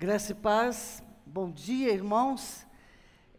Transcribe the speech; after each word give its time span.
Graça 0.00 0.32
e 0.32 0.34
paz, 0.34 1.02
bom 1.26 1.50
dia, 1.50 1.92
irmãos. 1.92 2.66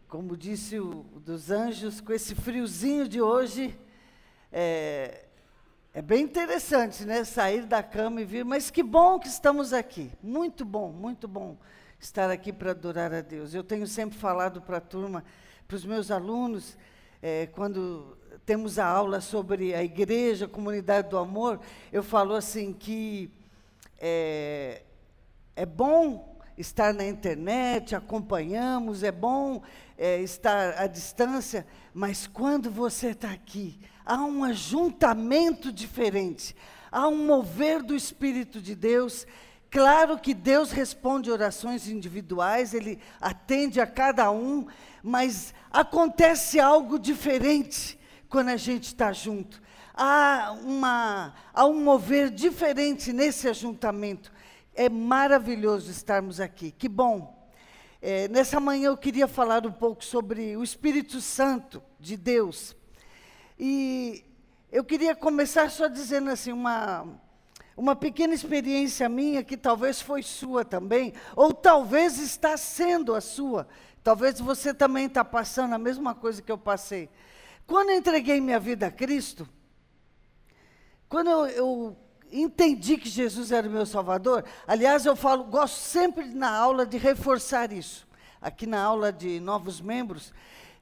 Como 0.06 0.36
disse 0.36 0.78
o 0.78 1.02
dos 1.16 1.50
anjos, 1.50 2.00
com 2.00 2.12
esse 2.12 2.36
friozinho 2.36 3.08
de 3.08 3.20
hoje, 3.20 3.76
é, 4.52 5.24
é 5.92 6.00
bem 6.00 6.22
interessante, 6.22 7.04
né? 7.04 7.24
Sair 7.24 7.66
da 7.66 7.82
cama 7.82 8.20
e 8.20 8.24
vir, 8.24 8.44
mas 8.44 8.70
que 8.70 8.80
bom 8.80 9.18
que 9.18 9.26
estamos 9.26 9.72
aqui. 9.72 10.12
Muito 10.22 10.64
bom, 10.64 10.92
muito 10.92 11.26
bom 11.26 11.58
estar 11.98 12.30
aqui 12.30 12.52
para 12.52 12.70
adorar 12.70 13.12
a 13.12 13.22
Deus. 13.22 13.52
Eu 13.52 13.64
tenho 13.64 13.88
sempre 13.88 14.16
falado 14.16 14.62
para 14.62 14.76
a 14.76 14.80
turma, 14.80 15.24
para 15.66 15.74
os 15.74 15.84
meus 15.84 16.12
alunos, 16.12 16.78
é, 17.20 17.48
quando 17.48 18.16
temos 18.46 18.78
a 18.78 18.86
aula 18.86 19.20
sobre 19.20 19.74
a 19.74 19.82
igreja, 19.82 20.44
a 20.44 20.48
comunidade 20.48 21.08
do 21.08 21.18
amor, 21.18 21.58
eu 21.92 22.04
falo 22.04 22.36
assim 22.36 22.72
que 22.72 23.32
é, 23.98 24.82
é 25.56 25.66
bom 25.66 26.31
estar 26.56 26.92
na 26.92 27.06
internet, 27.06 27.94
acompanhamos, 27.94 29.02
é 29.02 29.12
bom 29.12 29.62
é, 29.96 30.20
estar 30.20 30.78
à 30.78 30.86
distância, 30.86 31.66
mas 31.94 32.26
quando 32.26 32.70
você 32.70 33.08
está 33.08 33.30
aqui, 33.30 33.78
há 34.04 34.18
um 34.18 34.44
ajuntamento 34.44 35.72
diferente, 35.72 36.54
há 36.90 37.08
um 37.08 37.26
mover 37.26 37.82
do 37.82 37.94
Espírito 37.94 38.60
de 38.60 38.74
Deus. 38.74 39.26
Claro 39.70 40.18
que 40.18 40.34
Deus 40.34 40.70
responde 40.70 41.30
orações 41.30 41.88
individuais, 41.88 42.74
Ele 42.74 42.98
atende 43.20 43.80
a 43.80 43.86
cada 43.86 44.30
um, 44.30 44.66
mas 45.02 45.54
acontece 45.70 46.60
algo 46.60 46.98
diferente 46.98 47.98
quando 48.28 48.48
a 48.48 48.56
gente 48.56 48.84
está 48.84 49.12
junto. 49.12 49.62
Há, 49.94 50.54
uma, 50.64 51.34
há 51.52 51.66
um 51.66 51.82
mover 51.82 52.30
diferente 52.30 53.12
nesse 53.12 53.48
ajuntamento. 53.48 54.32
É 54.74 54.88
maravilhoso 54.88 55.90
estarmos 55.90 56.40
aqui. 56.40 56.70
Que 56.70 56.88
bom. 56.88 57.42
É, 58.00 58.26
nessa 58.28 58.58
manhã 58.58 58.88
eu 58.88 58.96
queria 58.96 59.28
falar 59.28 59.66
um 59.66 59.72
pouco 59.72 60.04
sobre 60.04 60.56
o 60.56 60.64
Espírito 60.64 61.20
Santo 61.20 61.82
de 62.00 62.16
Deus. 62.16 62.74
E 63.58 64.24
eu 64.70 64.82
queria 64.82 65.14
começar 65.14 65.70
só 65.70 65.86
dizendo 65.86 66.30
assim, 66.30 66.50
uma, 66.50 67.06
uma 67.76 67.94
pequena 67.94 68.34
experiência 68.34 69.08
minha, 69.08 69.44
que 69.44 69.56
talvez 69.56 70.00
foi 70.00 70.22
sua 70.22 70.64
também, 70.64 71.12
ou 71.36 71.52
talvez 71.52 72.18
está 72.18 72.56
sendo 72.56 73.14
a 73.14 73.20
sua. 73.20 73.68
Talvez 74.02 74.40
você 74.40 74.72
também 74.74 75.06
está 75.06 75.24
passando 75.24 75.74
a 75.74 75.78
mesma 75.78 76.14
coisa 76.14 76.42
que 76.42 76.50
eu 76.50 76.58
passei. 76.58 77.08
Quando 77.66 77.90
eu 77.90 77.96
entreguei 77.96 78.40
minha 78.40 78.58
vida 78.58 78.86
a 78.86 78.90
Cristo, 78.90 79.48
quando 81.08 81.30
eu, 81.30 81.46
eu 81.46 81.96
entendi 82.32 82.96
que 82.96 83.08
Jesus 83.08 83.52
era 83.52 83.68
o 83.68 83.70
meu 83.70 83.84
Salvador. 83.84 84.44
Aliás, 84.66 85.04
eu 85.04 85.14
falo, 85.14 85.44
gosto 85.44 85.76
sempre 85.76 86.24
na 86.26 86.50
aula 86.50 86.86
de 86.86 86.96
reforçar 86.96 87.70
isso. 87.72 88.06
Aqui 88.40 88.66
na 88.66 88.82
aula 88.82 89.12
de 89.12 89.38
novos 89.38 89.80
membros, 89.80 90.32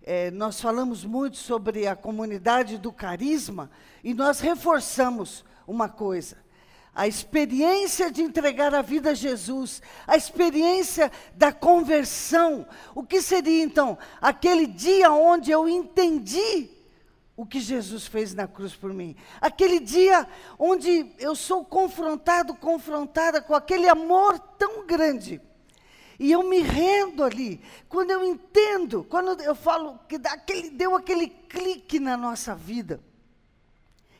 é, 0.02 0.30
nós 0.30 0.60
falamos 0.60 1.04
muito 1.04 1.36
sobre 1.36 1.86
a 1.86 1.96
comunidade 1.96 2.78
do 2.78 2.92
carisma 2.92 3.70
e 4.02 4.14
nós 4.14 4.40
reforçamos 4.40 5.44
uma 5.66 5.88
coisa. 5.88 6.38
A 6.94 7.06
experiência 7.06 8.10
de 8.10 8.22
entregar 8.22 8.74
a 8.74 8.82
vida 8.82 9.10
a 9.10 9.14
Jesus, 9.14 9.82
a 10.06 10.16
experiência 10.16 11.10
da 11.34 11.52
conversão. 11.52 12.66
O 12.94 13.02
que 13.02 13.20
seria 13.20 13.62
então 13.62 13.98
aquele 14.20 14.66
dia 14.66 15.12
onde 15.12 15.50
eu 15.50 15.68
entendi 15.68 16.79
o 17.40 17.46
que 17.46 17.58
Jesus 17.58 18.06
fez 18.06 18.34
na 18.34 18.46
cruz 18.46 18.74
por 18.74 18.92
mim. 18.92 19.16
Aquele 19.40 19.80
dia 19.80 20.28
onde 20.58 21.10
eu 21.18 21.34
sou 21.34 21.64
confrontado, 21.64 22.54
confrontada 22.54 23.40
com 23.40 23.54
aquele 23.54 23.88
amor 23.88 24.38
tão 24.58 24.86
grande. 24.86 25.40
E 26.18 26.30
eu 26.30 26.42
me 26.42 26.60
rendo 26.60 27.24
ali. 27.24 27.58
Quando 27.88 28.10
eu 28.10 28.22
entendo, 28.22 29.04
quando 29.04 29.40
eu 29.40 29.54
falo 29.54 29.98
que 30.06 30.16
aquele, 30.16 30.68
deu 30.68 30.94
aquele 30.94 31.28
clique 31.28 31.98
na 31.98 32.14
nossa 32.14 32.54
vida. 32.54 33.00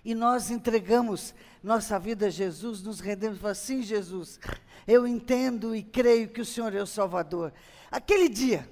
E 0.03 0.15
nós 0.15 0.51
entregamos 0.51 1.35
nossa 1.63 1.99
vida 1.99 2.29
a 2.29 2.31
Jesus, 2.31 2.83
nos 2.83 3.01
rendemos 3.01 3.37
e 3.37 3.41
falamos 3.43 3.61
assim, 3.61 3.83
Jesus, 3.83 4.41
eu 4.89 5.07
entendo 5.07 5.77
e 5.77 5.83
creio 5.83 6.29
que 6.29 6.41
o 6.41 6.47
Senhor 6.47 6.75
é 6.75 6.81
o 6.81 6.87
Salvador. 6.87 7.53
Aquele 7.91 8.31
dia 8.31 8.67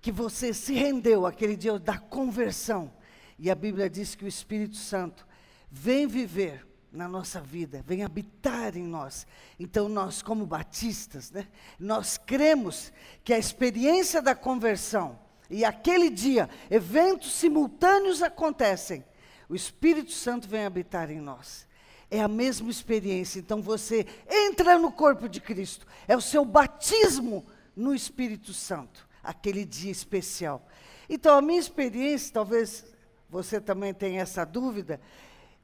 que 0.00 0.12
você 0.12 0.54
se 0.54 0.72
rendeu, 0.72 1.26
aquele 1.26 1.56
dia 1.56 1.76
da 1.80 1.98
conversão, 1.98 2.96
e 3.38 3.50
a 3.50 3.54
Bíblia 3.54 3.88
diz 3.88 4.14
que 4.14 4.24
o 4.24 4.28
Espírito 4.28 4.76
Santo 4.76 5.26
vem 5.70 6.06
viver 6.06 6.66
na 6.90 7.06
nossa 7.06 7.40
vida, 7.40 7.84
vem 7.86 8.02
habitar 8.02 8.76
em 8.76 8.82
nós. 8.82 9.26
Então, 9.58 9.88
nós, 9.88 10.22
como 10.22 10.46
batistas, 10.46 11.30
né, 11.30 11.46
nós 11.78 12.18
cremos 12.18 12.92
que 13.22 13.32
a 13.32 13.38
experiência 13.38 14.20
da 14.20 14.34
conversão 14.34 15.18
e 15.50 15.64
aquele 15.64 16.10
dia, 16.10 16.48
eventos 16.70 17.32
simultâneos 17.32 18.22
acontecem, 18.22 19.04
o 19.48 19.54
Espírito 19.54 20.12
Santo 20.12 20.48
vem 20.48 20.64
habitar 20.64 21.10
em 21.10 21.20
nós. 21.20 21.66
É 22.10 22.20
a 22.20 22.28
mesma 22.28 22.70
experiência. 22.70 23.38
Então, 23.38 23.62
você 23.62 24.06
entra 24.28 24.78
no 24.78 24.90
corpo 24.90 25.28
de 25.28 25.40
Cristo, 25.40 25.86
é 26.06 26.16
o 26.16 26.20
seu 26.20 26.44
batismo 26.44 27.46
no 27.76 27.94
Espírito 27.94 28.52
Santo, 28.52 29.06
aquele 29.22 29.64
dia 29.64 29.92
especial. 29.92 30.66
Então, 31.08 31.36
a 31.36 31.42
minha 31.42 31.60
experiência, 31.60 32.32
talvez 32.32 32.84
você 33.28 33.60
também 33.60 33.92
tem 33.92 34.18
essa 34.18 34.44
dúvida. 34.44 35.00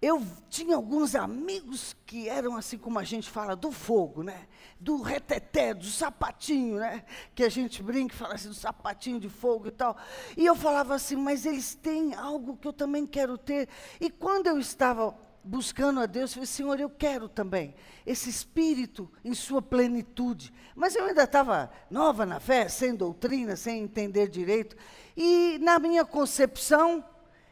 Eu 0.02 0.22
tinha 0.50 0.76
alguns 0.76 1.14
amigos 1.14 1.96
que 2.04 2.28
eram 2.28 2.56
assim 2.56 2.76
como 2.76 2.98
a 2.98 3.04
gente 3.04 3.30
fala 3.30 3.56
do 3.56 3.72
fogo, 3.72 4.22
né? 4.22 4.46
Do 4.78 5.00
reteté, 5.00 5.72
do 5.72 5.86
sapatinho, 5.86 6.76
né? 6.76 7.04
Que 7.34 7.42
a 7.42 7.48
gente 7.48 7.82
brinca 7.82 8.14
e 8.14 8.18
fala 8.18 8.34
assim 8.34 8.48
do 8.48 8.54
sapatinho 8.54 9.18
de 9.18 9.30
fogo 9.30 9.68
e 9.68 9.70
tal. 9.70 9.96
E 10.36 10.44
eu 10.44 10.54
falava 10.54 10.94
assim, 10.94 11.16
mas 11.16 11.46
eles 11.46 11.74
têm 11.74 12.14
algo 12.14 12.56
que 12.56 12.68
eu 12.68 12.72
também 12.72 13.06
quero 13.06 13.38
ter. 13.38 13.66
E 13.98 14.10
quando 14.10 14.46
eu 14.46 14.58
estava 14.58 15.16
buscando 15.42 16.00
a 16.00 16.06
Deus, 16.06 16.30
eu 16.30 16.34
falei, 16.34 16.46
Senhor, 16.46 16.80
eu 16.80 16.90
quero 16.90 17.26
também 17.26 17.74
esse 18.04 18.28
espírito 18.28 19.10
em 19.24 19.32
sua 19.32 19.62
plenitude. 19.62 20.52
Mas 20.74 20.94
eu 20.94 21.06
ainda 21.06 21.24
estava 21.24 21.70
nova 21.90 22.26
na 22.26 22.40
fé, 22.40 22.68
sem 22.68 22.94
doutrina, 22.94 23.56
sem 23.56 23.82
entender 23.82 24.28
direito. 24.28 24.76
E 25.16 25.58
na 25.62 25.78
minha 25.78 26.04
concepção, 26.04 27.02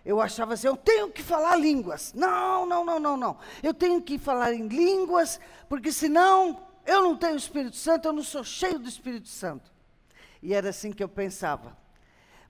eu 0.04 0.20
achava 0.20 0.54
assim, 0.54 0.66
eu 0.66 0.76
tenho 0.76 1.10
que 1.10 1.22
falar 1.22 1.56
línguas. 1.56 2.12
Não, 2.12 2.66
não, 2.66 2.84
não, 2.84 2.98
não, 2.98 3.16
não. 3.16 3.38
Eu 3.62 3.72
tenho 3.72 4.02
que 4.02 4.18
falar 4.18 4.52
em 4.52 4.66
línguas, 4.66 5.40
porque 5.68 5.92
senão 5.92 6.66
eu 6.84 7.02
não 7.02 7.16
tenho 7.16 7.36
Espírito 7.36 7.76
Santo, 7.76 8.08
eu 8.08 8.12
não 8.12 8.22
sou 8.22 8.42
cheio 8.42 8.78
do 8.78 8.88
Espírito 8.88 9.28
Santo. 9.28 9.70
E 10.42 10.52
era 10.52 10.70
assim 10.70 10.90
que 10.90 11.02
eu 11.02 11.08
pensava. 11.08 11.76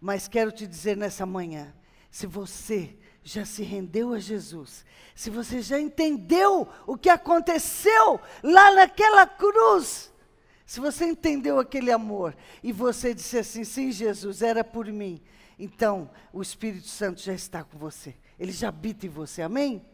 Mas 0.01 0.27
quero 0.27 0.51
te 0.51 0.67
dizer 0.67 0.97
nessa 0.97 1.27
manhã, 1.27 1.73
se 2.11 2.27
você 2.27 2.97
já 3.23 3.45
se 3.45 3.62
rendeu 3.62 4.12
a 4.12 4.19
Jesus, 4.19 4.85
se 5.15 5.31
você 5.31 5.61
já 5.61 5.79
entendeu 5.79 6.67
o 6.87 6.97
que 6.97 7.09
aconteceu 7.09 8.19
lá 8.43 8.75
naquela 8.75 9.27
cruz, 9.27 10.11
se 10.65 10.81
você 10.81 11.05
entendeu 11.05 11.59
aquele 11.59 11.93
amor 11.93 12.35
e 12.62 12.73
você 12.73 13.12
disse 13.12 13.39
assim: 13.39 13.62
sim, 13.62 13.93
Jesus, 13.93 14.41
era 14.41 14.65
por 14.65 14.87
mim, 14.87 15.23
então, 15.59 16.11
o 16.33 16.43
Espírito 16.43 16.89
Santo 16.89 17.21
já 17.21 17.33
está 17.33 17.63
com 17.63 17.79
você. 17.79 18.15
Ele 18.39 18.53
já 18.53 18.69
habita 18.69 19.07
em 19.07 19.09
você. 19.09 19.43
Amém? 19.43 19.85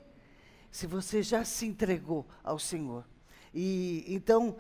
Se 0.71 0.87
você 0.87 1.23
já 1.23 1.45
se 1.45 1.67
entregou 1.67 2.27
ao 2.43 2.59
Senhor. 2.59 3.05
E 3.53 4.05
então, 4.07 4.57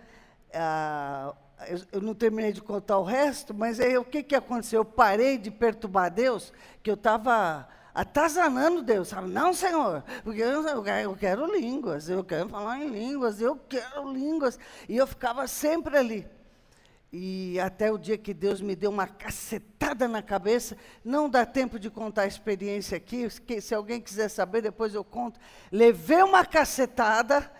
ah, 0.52 1.34
eu, 1.66 1.80
eu, 1.92 2.00
não 2.00 2.14
terminei 2.14 2.52
de 2.52 2.62
contar 2.62 2.98
o 2.98 3.04
resto, 3.04 3.54
mas 3.54 3.80
aí 3.80 3.96
o 3.96 4.04
que, 4.04 4.22
que 4.22 4.34
aconteceu? 4.34 4.80
Eu 4.80 4.84
parei 4.84 5.38
de 5.38 5.50
perturbar 5.50 6.10
Deus, 6.10 6.52
que 6.82 6.90
eu 6.90 6.94
estava 6.94 7.68
atazanando 7.94 8.82
Deus. 8.82 9.08
Sabe? 9.08 9.28
Não, 9.30 9.52
Senhor, 9.52 10.04
porque 10.22 10.40
eu, 10.40 10.66
eu, 10.66 11.16
quero 11.16 11.52
línguas, 11.52 12.08
eu 12.08 12.24
quero 12.24 12.48
falar 12.48 12.78
em 12.78 12.88
línguas, 12.88 13.40
eu 13.40 13.56
quero 13.68 14.12
línguas. 14.12 14.58
E 14.88 14.96
eu 14.96 15.06
ficava 15.06 15.46
sempre 15.46 15.96
ali. 15.96 16.37
E 17.10 17.58
até 17.58 17.90
o 17.90 17.96
dia 17.96 18.18
que 18.18 18.34
Deus 18.34 18.60
me 18.60 18.76
deu 18.76 18.90
uma 18.90 19.06
cacetada 19.06 20.06
na 20.06 20.20
cabeça, 20.20 20.76
não 21.02 21.28
dá 21.28 21.46
tempo 21.46 21.78
de 21.78 21.88
contar 21.88 22.22
a 22.22 22.26
experiência 22.26 22.98
aqui, 22.98 23.26
se 23.62 23.74
alguém 23.74 23.98
quiser 23.98 24.28
saber, 24.28 24.60
depois 24.60 24.94
eu 24.94 25.02
conto. 25.02 25.40
Levei 25.72 26.22
uma 26.22 26.44
cacetada 26.44 27.50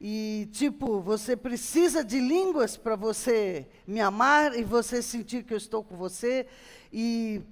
e, 0.00 0.48
tipo, 0.52 1.00
você 1.00 1.36
precisa 1.36 2.04
de 2.04 2.20
línguas 2.20 2.76
para 2.76 2.94
você 2.94 3.66
me 3.84 4.00
amar 4.00 4.56
e 4.56 4.62
você 4.62 5.02
sentir 5.02 5.42
que 5.42 5.52
eu 5.52 5.58
estou 5.58 5.82
com 5.82 5.96
você. 5.96 6.46
E 6.92 7.42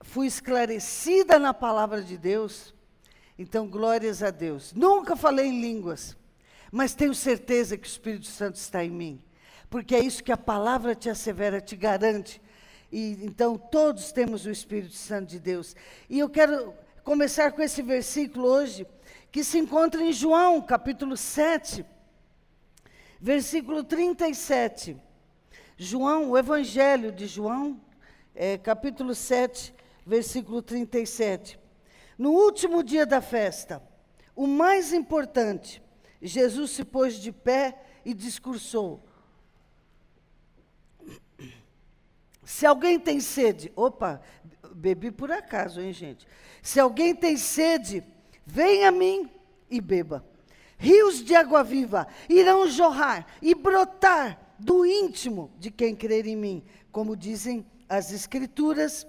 fui 0.00 0.26
esclarecida 0.26 1.38
na 1.38 1.52
palavra 1.52 2.02
de 2.02 2.16
Deus. 2.16 2.74
Então, 3.38 3.68
glórias 3.68 4.22
a 4.22 4.30
Deus. 4.30 4.72
Nunca 4.72 5.14
falei 5.14 5.48
em 5.48 5.60
línguas, 5.60 6.16
mas 6.72 6.94
tenho 6.94 7.14
certeza 7.14 7.76
que 7.76 7.86
o 7.86 7.90
Espírito 7.90 8.26
Santo 8.26 8.54
está 8.54 8.82
em 8.82 8.90
mim 8.90 9.25
porque 9.68 9.94
é 9.94 10.00
isso 10.00 10.22
que 10.22 10.32
a 10.32 10.36
palavra 10.36 10.94
te 10.94 11.08
assevera, 11.08 11.60
te 11.60 11.76
garante. 11.76 12.40
E 12.90 13.18
então 13.22 13.58
todos 13.58 14.12
temos 14.12 14.46
o 14.46 14.50
Espírito 14.50 14.94
Santo 14.94 15.30
de 15.30 15.40
Deus. 15.40 15.74
E 16.08 16.18
eu 16.18 16.28
quero 16.28 16.74
começar 17.02 17.52
com 17.52 17.62
esse 17.62 17.82
versículo 17.82 18.48
hoje, 18.48 18.86
que 19.30 19.44
se 19.44 19.58
encontra 19.58 20.02
em 20.02 20.12
João, 20.12 20.60
capítulo 20.62 21.16
7, 21.16 21.84
versículo 23.20 23.84
37. 23.84 24.96
João, 25.76 26.30
o 26.30 26.38
Evangelho 26.38 27.12
de 27.12 27.26
João, 27.26 27.80
é, 28.34 28.56
capítulo 28.56 29.14
7, 29.14 29.74
versículo 30.06 30.62
37. 30.62 31.58
No 32.16 32.30
último 32.30 32.82
dia 32.82 33.04
da 33.04 33.20
festa, 33.20 33.82
o 34.34 34.46
mais 34.46 34.92
importante, 34.92 35.82
Jesus 36.20 36.70
se 36.70 36.84
pôs 36.84 37.14
de 37.14 37.30
pé 37.30 37.78
e 38.04 38.14
discursou. 38.14 39.05
Se 42.46 42.64
alguém 42.64 42.96
tem 42.96 43.18
sede, 43.18 43.72
opa, 43.74 44.22
bebi 44.72 45.10
por 45.10 45.32
acaso, 45.32 45.80
hein, 45.80 45.92
gente? 45.92 46.28
Se 46.62 46.78
alguém 46.78 47.12
tem 47.12 47.36
sede, 47.36 48.04
venha 48.46 48.88
a 48.88 48.92
mim 48.92 49.28
e 49.68 49.80
beba. 49.80 50.24
Rios 50.78 51.24
de 51.24 51.34
água 51.34 51.64
viva 51.64 52.06
irão 52.28 52.68
jorrar 52.68 53.26
e 53.42 53.52
brotar 53.52 54.54
do 54.60 54.86
íntimo 54.86 55.50
de 55.58 55.72
quem 55.72 55.96
crer 55.96 56.24
em 56.24 56.36
mim, 56.36 56.64
como 56.92 57.16
dizem 57.16 57.66
as 57.88 58.12
Escrituras. 58.12 59.04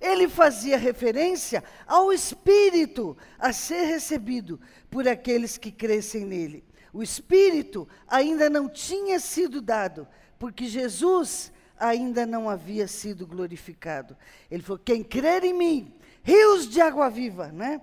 Ele 0.00 0.26
fazia 0.26 0.78
referência 0.78 1.62
ao 1.86 2.10
Espírito 2.10 3.14
a 3.38 3.52
ser 3.52 3.84
recebido 3.84 4.58
por 4.88 5.06
aqueles 5.06 5.58
que 5.58 5.70
crescem 5.70 6.24
nele. 6.24 6.64
O 6.94 7.02
Espírito 7.02 7.86
ainda 8.08 8.48
não 8.48 8.70
tinha 8.70 9.20
sido 9.20 9.60
dado, 9.60 10.08
porque 10.38 10.66
Jesus 10.66 11.52
ainda 11.78 12.26
não 12.26 12.48
havia 12.48 12.86
sido 12.86 13.26
glorificado. 13.26 14.16
Ele 14.50 14.62
falou: 14.62 14.80
quem 14.84 15.02
crer 15.02 15.44
em 15.44 15.52
mim, 15.52 15.94
rios 16.22 16.68
de 16.68 16.80
água 16.80 17.08
viva, 17.08 17.48
né? 17.48 17.80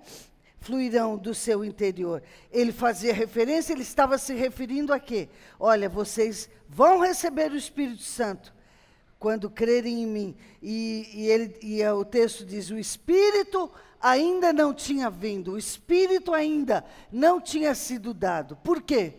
Fluirão 0.60 1.16
do 1.16 1.34
seu 1.34 1.64
interior. 1.64 2.22
Ele 2.50 2.72
fazia 2.72 3.12
referência, 3.12 3.72
ele 3.72 3.82
estava 3.82 4.16
se 4.16 4.34
referindo 4.34 4.92
a 4.92 4.98
quê? 4.98 5.28
Olha, 5.60 5.88
vocês 5.88 6.48
vão 6.68 7.00
receber 7.00 7.52
o 7.52 7.56
Espírito 7.56 8.02
Santo 8.02 8.52
quando 9.18 9.48
crerem 9.50 10.02
em 10.02 10.06
mim. 10.06 10.36
E, 10.62 11.08
e, 11.14 11.26
ele, 11.30 11.56
e 11.62 11.82
é, 11.82 11.92
o 11.92 12.04
texto 12.04 12.44
diz: 12.44 12.70
o 12.70 12.78
Espírito 12.78 13.70
ainda 14.00 14.52
não 14.52 14.74
tinha 14.74 15.08
vindo, 15.08 15.52
o 15.52 15.58
Espírito 15.58 16.34
ainda 16.34 16.84
não 17.10 17.40
tinha 17.40 17.74
sido 17.74 18.12
dado. 18.12 18.56
Por 18.56 18.82
quê? 18.82 19.14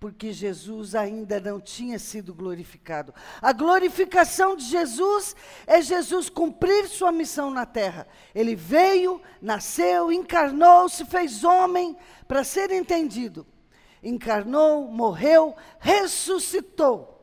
Porque 0.00 0.32
Jesus 0.32 0.94
ainda 0.94 1.40
não 1.40 1.60
tinha 1.60 1.98
sido 1.98 2.32
glorificado. 2.32 3.12
A 3.42 3.52
glorificação 3.52 4.54
de 4.54 4.64
Jesus 4.64 5.34
é 5.66 5.82
Jesus 5.82 6.28
cumprir 6.28 6.86
sua 6.86 7.10
missão 7.10 7.50
na 7.50 7.66
terra. 7.66 8.06
Ele 8.34 8.54
veio, 8.54 9.20
nasceu, 9.42 10.12
encarnou, 10.12 10.88
se 10.88 11.04
fez 11.04 11.42
homem 11.42 11.96
para 12.28 12.44
ser 12.44 12.70
entendido. 12.70 13.46
Encarnou, 14.02 14.86
morreu, 14.86 15.56
ressuscitou 15.80 17.17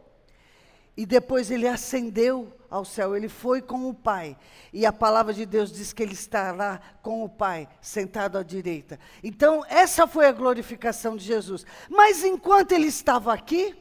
e 0.97 1.05
depois 1.05 1.51
ele 1.51 1.67
ascendeu 1.67 2.55
ao 2.69 2.83
céu, 2.85 3.15
ele 3.15 3.29
foi 3.29 3.61
com 3.61 3.87
o 3.87 3.93
Pai. 3.93 4.37
E 4.73 4.85
a 4.85 4.93
palavra 4.93 5.33
de 5.33 5.45
Deus 5.45 5.71
diz 5.71 5.93
que 5.93 6.03
ele 6.03 6.13
está 6.13 6.51
lá 6.51 6.79
com 7.01 7.23
o 7.23 7.29
Pai, 7.29 7.67
sentado 7.81 8.37
à 8.37 8.43
direita. 8.43 8.99
Então, 9.23 9.63
essa 9.67 10.07
foi 10.07 10.27
a 10.27 10.31
glorificação 10.31 11.15
de 11.15 11.23
Jesus. 11.23 11.65
Mas 11.89 12.23
enquanto 12.23 12.71
ele 12.71 12.87
estava 12.87 13.33
aqui, 13.33 13.75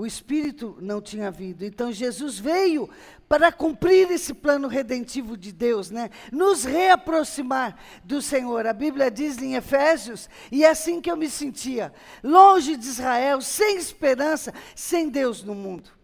o 0.00 0.06
Espírito 0.06 0.78
não 0.80 0.98
tinha 0.98 1.30
vindo. 1.30 1.62
Então 1.62 1.92
Jesus 1.92 2.38
veio 2.38 2.88
para 3.28 3.52
cumprir 3.52 4.10
esse 4.10 4.32
plano 4.32 4.66
redentivo 4.66 5.36
de 5.36 5.52
Deus, 5.52 5.90
né? 5.90 6.08
Nos 6.32 6.64
reaproximar 6.64 7.76
do 8.02 8.22
Senhor. 8.22 8.66
A 8.66 8.72
Bíblia 8.72 9.10
diz 9.10 9.36
em 9.36 9.56
Efésios, 9.56 10.26
e 10.50 10.64
é 10.64 10.70
assim 10.70 11.02
que 11.02 11.10
eu 11.10 11.18
me 11.18 11.28
sentia, 11.28 11.92
longe 12.24 12.78
de 12.78 12.86
Israel, 12.86 13.42
sem 13.42 13.76
esperança, 13.76 14.54
sem 14.74 15.10
Deus 15.10 15.42
no 15.42 15.54
mundo. 15.54 15.99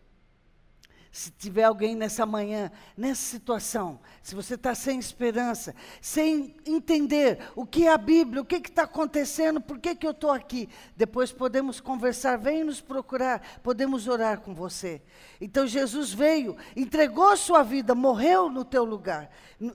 Se 1.16 1.30
tiver 1.30 1.62
alguém 1.62 1.96
nessa 1.96 2.26
manhã, 2.26 2.70
nessa 2.94 3.22
situação, 3.22 3.98
se 4.22 4.34
você 4.34 4.52
está 4.52 4.74
sem 4.74 4.98
esperança, 4.98 5.74
sem 5.98 6.54
entender 6.66 7.38
o 7.56 7.64
que 7.64 7.86
é 7.86 7.90
a 7.90 7.96
Bíblia, 7.96 8.42
o 8.42 8.44
que 8.44 8.56
está 8.56 8.82
acontecendo, 8.82 9.58
por 9.58 9.78
que, 9.78 9.94
que 9.94 10.06
eu 10.06 10.10
estou 10.10 10.30
aqui, 10.30 10.68
depois 10.94 11.32
podemos 11.32 11.80
conversar, 11.80 12.36
vem 12.36 12.62
nos 12.62 12.82
procurar, 12.82 13.60
podemos 13.62 14.06
orar 14.06 14.40
com 14.40 14.54
você. 14.54 15.00
Então 15.40 15.66
Jesus 15.66 16.12
veio, 16.12 16.54
entregou 16.76 17.34
sua 17.34 17.62
vida, 17.62 17.94
morreu 17.94 18.50
no 18.50 18.62
teu 18.62 18.84
lugar, 18.84 19.30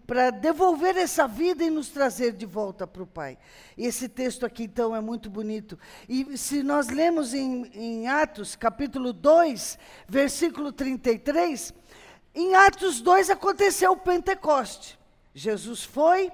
para 0.05 0.29
devolver 0.29 0.95
essa 0.95 1.27
vida 1.27 1.63
e 1.63 1.71
nos 1.71 1.89
trazer 1.89 2.33
de 2.33 2.45
volta 2.45 2.85
para 2.85 3.01
o 3.01 3.07
Pai. 3.07 3.35
E 3.75 3.87
esse 3.87 4.07
texto 4.07 4.45
aqui, 4.45 4.65
então, 4.65 4.95
é 4.95 5.01
muito 5.01 5.27
bonito. 5.27 5.79
E 6.07 6.37
se 6.37 6.61
nós 6.61 6.89
lemos 6.89 7.33
em, 7.33 7.65
em 7.73 8.07
Atos, 8.07 8.55
capítulo 8.55 9.11
2, 9.11 9.79
versículo 10.07 10.71
33, 10.71 11.30
em 12.33 12.55
Atos 12.55 13.01
2 13.01 13.29
aconteceu 13.29 13.91
o 13.91 13.97
Pentecoste. 13.97 14.97
Jesus 15.33 15.83
foi, 15.83 16.31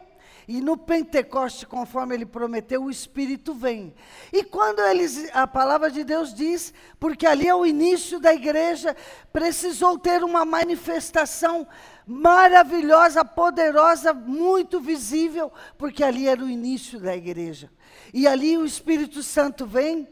e 0.48 0.62
no 0.62 0.78
Pentecoste, 0.78 1.66
conforme 1.66 2.16
ele 2.16 2.26
prometeu, 2.26 2.84
o 2.84 2.90
Espírito 2.90 3.54
vem. 3.54 3.94
E 4.32 4.44
quando 4.44 4.80
eles, 4.80 5.30
a 5.34 5.46
palavra 5.46 5.92
de 5.92 6.04
Deus 6.04 6.34
diz, 6.34 6.74
porque 7.00 7.26
ali 7.26 7.48
é 7.48 7.54
o 7.54 7.66
início 7.66 8.20
da 8.20 8.34
igreja, 8.34 8.96
precisou 9.34 10.00
ter 10.00 10.24
uma 10.24 10.46
manifestação 10.46 11.68
maravilhosa, 12.06 13.26
poderosa, 13.26 14.14
muito 14.14 14.80
visível, 14.80 15.52
porque 15.78 16.02
ali 16.02 16.28
era 16.28 16.42
o 16.42 16.50
início 16.50 16.98
da 17.00 17.16
igreja. 17.16 17.70
E 18.14 18.26
ali 18.26 18.58
o 18.58 18.66
Espírito 18.66 19.22
Santo 19.22 19.66
vem, 19.66 20.08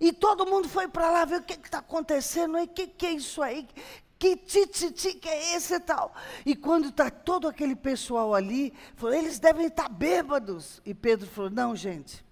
e 0.00 0.12
todo 0.12 0.46
mundo 0.46 0.68
foi 0.68 0.86
para 0.86 1.10
lá 1.10 1.24
ver 1.24 1.40
o 1.40 1.42
que 1.42 1.54
está 1.54 1.78
acontecendo, 1.78 2.56
o 2.56 2.68
que, 2.68 2.86
que 2.86 3.06
é 3.06 3.12
isso 3.12 3.42
aí, 3.42 3.66
que 4.20 4.36
tititi 4.36 5.14
que 5.14 5.30
é 5.30 5.56
esse 5.56 5.74
e 5.74 5.80
tal. 5.80 6.14
E 6.44 6.54
quando 6.54 6.90
está 6.90 7.10
todo 7.10 7.48
aquele 7.48 7.74
pessoal 7.74 8.34
ali, 8.34 8.70
falou, 8.94 9.14
eles 9.14 9.38
devem 9.38 9.66
estar 9.66 9.84
tá 9.84 9.88
bêbados. 9.88 10.82
E 10.84 10.92
Pedro 10.92 11.26
falou, 11.26 11.50
não, 11.50 11.74
gente, 11.74 12.22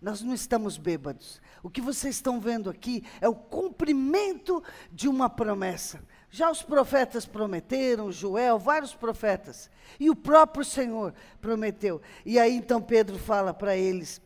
nós 0.00 0.22
não 0.22 0.32
estamos 0.32 0.78
bêbados. 0.78 1.42
O 1.64 1.68
que 1.68 1.80
vocês 1.80 2.14
estão 2.14 2.38
vendo 2.38 2.70
aqui 2.70 3.02
é 3.20 3.28
o 3.28 3.34
cumprimento 3.34 4.62
de 4.92 5.08
uma 5.08 5.28
promessa. 5.28 6.00
Já 6.30 6.48
os 6.48 6.62
profetas 6.62 7.26
prometeram, 7.26 8.12
Joel, 8.12 8.56
vários 8.56 8.94
profetas. 8.94 9.68
E 9.98 10.08
o 10.08 10.14
próprio 10.14 10.64
Senhor 10.64 11.12
prometeu. 11.40 12.00
E 12.24 12.38
aí 12.38 12.54
então 12.54 12.80
Pedro 12.80 13.18
fala 13.18 13.52
para 13.52 13.76
eles: 13.76 14.20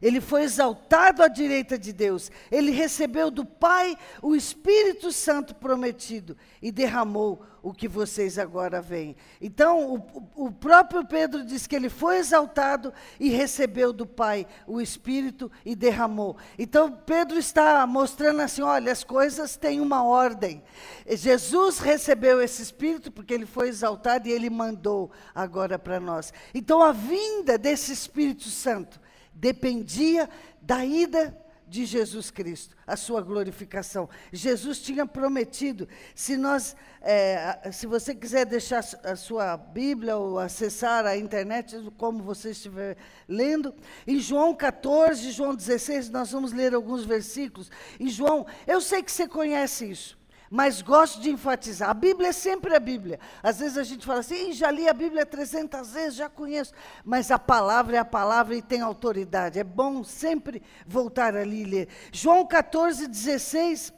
ele 0.00 0.20
foi 0.20 0.42
exaltado 0.42 1.22
à 1.22 1.28
direita 1.28 1.78
de 1.78 1.92
Deus. 1.92 2.30
Ele 2.50 2.70
recebeu 2.70 3.30
do 3.30 3.44
Pai 3.44 3.96
o 4.22 4.34
Espírito 4.34 5.12
Santo 5.12 5.54
prometido 5.54 6.36
e 6.60 6.70
derramou 6.70 7.44
o 7.64 7.72
que 7.72 7.88
vocês 7.88 8.38
agora 8.38 8.82
veem. 8.82 9.16
Então, 9.40 9.94
o, 9.94 10.46
o, 10.46 10.52
próprio 10.52 11.06
Pedro 11.06 11.42
diz 11.42 11.66
que 11.66 11.74
ele 11.74 11.88
foi 11.88 12.18
exaltado 12.18 12.92
e 13.18 13.30
recebeu 13.30 13.90
do 13.90 14.06
Pai 14.06 14.46
o 14.66 14.82
Espírito 14.82 15.50
e 15.64 15.74
derramou. 15.74 16.36
Então, 16.58 16.92
Pedro 16.92 17.38
está 17.38 17.86
mostrando 17.86 18.42
assim: 18.42 18.60
olha, 18.60 18.92
as 18.92 19.02
coisas 19.02 19.56
têm 19.56 19.80
uma 19.80 20.04
ordem. 20.04 20.62
Jesus 21.08 21.78
recebeu 21.78 22.42
esse 22.42 22.62
Espírito 22.62 23.10
porque 23.10 23.32
ele 23.32 23.46
foi 23.46 23.68
exaltado 23.68 24.28
e 24.28 24.32
ele 24.32 24.50
mandou 24.50 25.10
agora 25.34 25.78
para 25.78 25.98
nós. 25.98 26.34
Então, 26.52 26.82
a 26.82 26.92
vinda 26.92 27.56
desse 27.56 27.92
Espírito 27.92 28.50
Santo 28.50 29.00
dependia 29.34 30.28
da 30.60 30.84
ida 30.84 31.36
de 31.66 31.84
Jesus 31.84 32.30
Cristo, 32.30 32.76
a 32.86 32.96
sua 32.96 33.20
glorificação. 33.20 34.08
Jesus 34.32 34.80
tinha 34.80 35.06
prometido, 35.06 35.88
se 36.14 36.36
nós, 36.36 36.76
é, 37.00 37.70
se 37.72 37.86
você 37.86 38.14
quiser 38.14 38.46
deixar 38.46 38.84
a 39.02 39.16
sua 39.16 39.56
Bíblia 39.56 40.16
ou 40.16 40.38
acessar 40.38 41.06
a 41.06 41.16
internet, 41.16 41.76
como 41.96 42.22
você 42.22 42.50
estiver 42.50 42.96
lendo, 43.26 43.74
em 44.06 44.20
João 44.20 44.54
14, 44.54 45.32
João 45.32 45.54
16, 45.54 46.10
nós 46.10 46.30
vamos 46.30 46.52
ler 46.52 46.74
alguns 46.74 47.04
versículos. 47.04 47.70
Em 47.98 48.08
João, 48.08 48.46
eu 48.66 48.80
sei 48.80 49.02
que 49.02 49.10
você 49.10 49.26
conhece 49.26 49.90
isso 49.90 50.23
mas 50.50 50.82
gosto 50.82 51.20
de 51.20 51.30
enfatizar. 51.30 51.90
A 51.90 51.94
Bíblia 51.94 52.28
é 52.28 52.32
sempre 52.32 52.74
a 52.74 52.80
Bíblia. 52.80 53.18
Às 53.42 53.58
vezes 53.58 53.78
a 53.78 53.82
gente 53.82 54.06
fala 54.06 54.20
assim, 54.20 54.52
já 54.52 54.70
li 54.70 54.88
a 54.88 54.94
Bíblia 54.94 55.26
300 55.26 55.92
vezes, 55.92 56.14
já 56.14 56.28
conheço. 56.28 56.72
Mas 57.04 57.30
a 57.30 57.38
palavra 57.38 57.96
é 57.96 57.98
a 57.98 58.04
palavra 58.04 58.54
e 58.54 58.62
tem 58.62 58.80
autoridade. 58.80 59.58
É 59.58 59.64
bom 59.64 60.04
sempre 60.04 60.62
voltar 60.86 61.36
ali 61.36 61.62
e 61.62 61.64
ler. 61.64 61.88
João 62.12 62.46
14, 62.46 63.06
16 63.06 63.92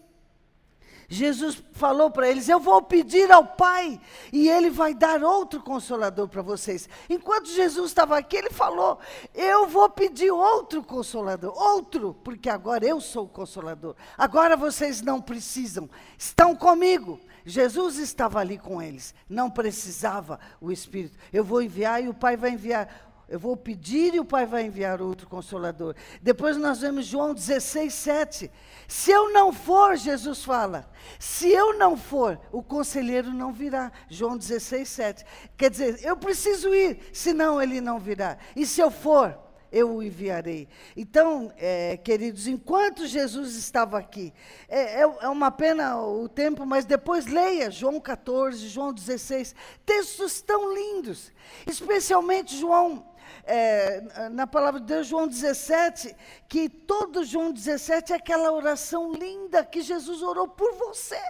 Jesus 1.09 1.63
falou 1.73 2.11
para 2.11 2.29
eles: 2.29 2.49
Eu 2.49 2.59
vou 2.59 2.83
pedir 2.83 3.31
ao 3.31 3.45
Pai 3.45 4.01
e 4.33 4.49
Ele 4.49 4.71
vai 4.71 4.95
dar 4.95 5.23
outro 5.23 5.61
consolador 5.61 6.29
para 6.29 6.43
vocês. 6.43 6.89
Enquanto 7.09 7.49
Jesus 7.49 7.91
estava 7.91 8.19
aqui, 8.19 8.37
Ele 8.37 8.51
falou: 8.51 8.99
Eu 9.35 9.67
vou 9.69 9.89
pedir 9.89 10.31
outro 10.31 10.83
consolador, 10.83 11.57
outro, 11.57 12.17
porque 12.25 12.49
agora 12.49 12.85
eu 12.85 13.01
sou 13.01 13.25
o 13.25 13.29
consolador. 13.29 13.95
Agora 14.19 14.57
vocês 14.57 15.01
não 15.01 15.21
precisam, 15.21 15.89
estão 16.19 16.55
comigo. 16.55 17.21
Jesus 17.49 17.99
estava 17.99 18.41
ali 18.41 18.59
com 18.59 18.83
eles, 18.83 19.15
não 19.29 19.49
precisava 19.49 20.41
o 20.61 20.73
Espírito. 20.73 21.17
Eu 21.33 21.45
vou 21.45 21.63
enviar 21.63 22.03
e 22.03 22.09
o 22.09 22.15
Pai 22.15 22.37
vai 22.37 22.51
enviar 22.51 23.06
Eu 23.29 23.41
vou 23.41 23.57
pedir 23.57 24.15
e 24.15 24.21
o 24.21 24.25
Pai 24.25 24.47
vai 24.47 24.65
enviar 24.65 25.03
outro 25.03 25.29
consolador. 25.29 25.97
Depois 26.23 26.57
nós 26.57 26.81
vemos 26.81 27.07
João 27.07 27.35
16, 27.35 27.93
7. 27.93 28.51
Se 28.87 29.11
eu 29.11 29.33
não 29.33 29.53
for, 29.53 29.97
Jesus 29.97 30.45
fala, 30.45 30.89
se 31.19 31.49
eu 31.49 31.77
não 31.77 31.97
for, 31.97 32.39
o 32.53 32.63
conselheiro 32.63 33.33
não 33.33 33.53
virá. 33.53 33.91
João 34.09 34.39
16, 34.39 34.89
7. 34.89 35.25
Quer 35.57 35.71
dizer, 35.71 36.05
eu 36.05 36.17
preciso 36.17 36.73
ir, 36.73 37.01
senão 37.13 37.61
ele 37.61 37.81
não 37.81 37.99
virá. 37.99 38.39
E 38.55 38.65
se 38.65 38.81
eu 38.81 38.93
for, 38.93 39.37
eu 39.73 39.97
o 39.97 40.03
enviarei. 40.03 40.69
Então, 40.97 41.53
é, 41.57 41.97
queridos, 41.97 42.47
enquanto 42.47 43.07
Jesus 43.07 43.57
estava 43.57 43.99
aqui, 43.99 44.33
é, 44.69 45.01
é, 45.01 45.03
é, 45.03 45.29
uma 45.29 45.51
pena 45.51 46.01
o 46.01 46.29
tempo, 46.29 46.65
mas 46.65 46.85
depois 46.85 47.27
leia 47.27 47.71
João 47.71 48.01
14, 48.01 48.69
João 48.69 48.93
16, 48.93 49.55
textos 49.85 50.41
tão 50.41 50.73
lindos, 50.73 51.33
especialmente 51.67 52.57
João 52.57 53.05
é, 53.45 54.29
na 54.31 54.47
palavra 54.47 54.81
de 54.81 54.87
Deus, 54.87 55.07
João 55.07 55.29
17, 55.29 56.15
que 56.49 56.69
todo 56.69 57.25
João 57.25 57.53
17 57.53 58.13
é 58.13 58.17
aquela 58.17 58.53
oração 58.53 59.13
linda 59.13 59.65
que 59.65 59.83
Jesus 59.83 60.23
orou 60.23 60.49
por 60.49 60.75
você. 60.75 61.21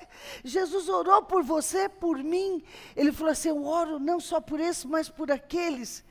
Jesus 0.44 0.88
orou 0.88 1.22
por 1.22 1.42
você, 1.42 1.88
por 1.88 2.22
mim. 2.22 2.62
Ele 2.94 3.12
falou 3.12 3.32
assim: 3.32 3.48
Eu 3.48 3.64
oro 3.64 3.98
não 3.98 4.18
só 4.18 4.40
por 4.40 4.60
esse, 4.60 4.86
mas 4.86 5.08
por 5.08 5.30
aqueles 5.30 6.04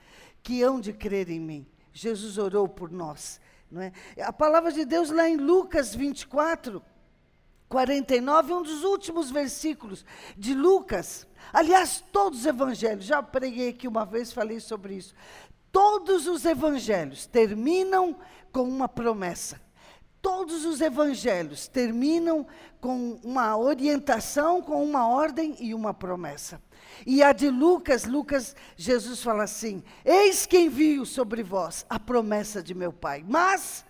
que 0.43 0.61
hão 0.61 0.79
de 0.79 0.93
crer 0.93 1.29
em 1.29 1.39
mim. 1.39 1.67
Jesus 1.91 2.37
orou 2.37 2.67
por 2.67 2.91
nós. 2.91 3.39
Não 3.71 3.81
é? 3.81 3.91
A 4.21 4.31
palavra 4.31 4.71
de 4.71 4.85
Deus, 4.85 5.09
lá 5.09 5.27
em 5.27 5.37
Lucas 5.37 5.95
24, 5.95 6.83
49, 7.67 8.53
um 8.53 8.61
dos 8.61 8.83
últimos 8.83 9.31
versículos 9.31 10.05
de 10.37 10.53
Lucas. 10.53 11.27
Aliás, 11.51 12.03
todos 12.11 12.39
os 12.39 12.45
evangelhos, 12.45 13.05
já 13.05 13.23
preguei 13.23 13.69
aqui 13.69 13.87
uma 13.87 14.05
vez, 14.05 14.31
falei 14.31 14.59
sobre 14.59 14.95
isso. 14.95 15.15
Todos 15.75 16.25
os 16.25 16.45
evangelhos 16.45 17.25
terminam 17.25 18.15
com 18.49 18.63
uma 18.63 18.87
promessa. 18.87 19.59
Todos 20.21 20.63
os 20.63 20.79
evangelhos 20.79 21.67
terminam 21.67 22.47
com 22.79 23.19
uma 23.21 23.57
orientação, 23.57 24.61
com 24.61 24.81
uma 24.81 25.05
ordem 25.05 25.53
e 25.59 25.73
uma 25.73 25.93
promessa. 25.93 26.61
E 27.05 27.21
a 27.21 27.33
de 27.33 27.49
Lucas, 27.49 28.05
Lucas, 28.05 28.55
Jesus 28.77 29.21
fala 29.21 29.43
assim: 29.43 29.83
Eis 30.05 30.45
que 30.45 30.57
envio 30.57 31.05
sobre 31.05 31.43
vós 31.43 31.85
a 31.89 31.99
promessa 31.99 32.63
de 32.63 32.73
meu 32.73 32.93
Pai, 32.93 33.25
mas 33.27 33.83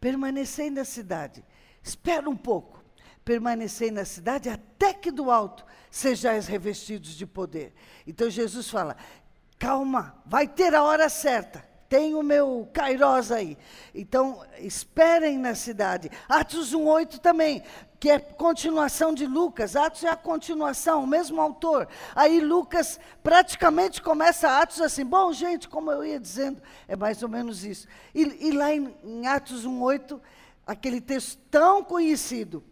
permanecei 0.00 0.70
na 0.70 0.84
cidade. 0.84 1.44
Espera 1.82 2.30
um 2.30 2.36
pouco. 2.36 2.80
Permanecei 3.24 3.90
na 3.90 4.04
cidade 4.04 4.48
até 4.48 4.92
que 4.92 5.10
do 5.10 5.30
alto 5.30 5.64
sejais 5.90 6.46
revestidos 6.46 7.16
de 7.16 7.26
poder. 7.26 7.72
Então 8.06 8.30
Jesus 8.30 8.70
fala: 8.70 8.96
calma, 9.62 10.16
vai 10.26 10.48
ter 10.48 10.74
a 10.74 10.82
hora 10.82 11.08
certa. 11.08 11.64
Tem 11.88 12.16
o 12.16 12.22
meu 12.22 12.68
Kairos 12.72 13.30
aí. 13.30 13.56
Então, 13.94 14.44
esperem 14.58 15.38
na 15.38 15.54
cidade. 15.54 16.10
Atos 16.28 16.74
1,8 16.74 17.20
também, 17.20 17.62
que 18.00 18.10
é 18.10 18.18
continuação 18.18 19.14
de 19.14 19.24
Lucas. 19.24 19.76
Atos 19.76 20.02
é 20.02 20.08
a 20.08 20.16
continuação, 20.16 21.04
o 21.04 21.06
mesmo 21.06 21.40
autor. 21.40 21.86
Aí 22.16 22.40
Lucas 22.40 22.98
praticamente 23.22 24.02
começa 24.02 24.58
Atos 24.58 24.80
assim. 24.80 25.04
Bom, 25.04 25.32
gente, 25.32 25.68
como 25.68 25.92
eu 25.92 26.04
ia 26.04 26.18
dizendo, 26.18 26.60
é 26.88 26.96
mais 26.96 27.22
ou 27.22 27.28
menos 27.28 27.64
isso. 27.64 27.86
E, 28.12 28.48
e 28.48 28.50
lá 28.50 28.74
em, 28.74 28.92
em 29.04 29.26
Atos 29.28 29.64
1,8, 29.64 30.18
aquele 30.66 31.00
texto 31.00 31.38
tão 31.48 31.84
conhecido. 31.84 32.64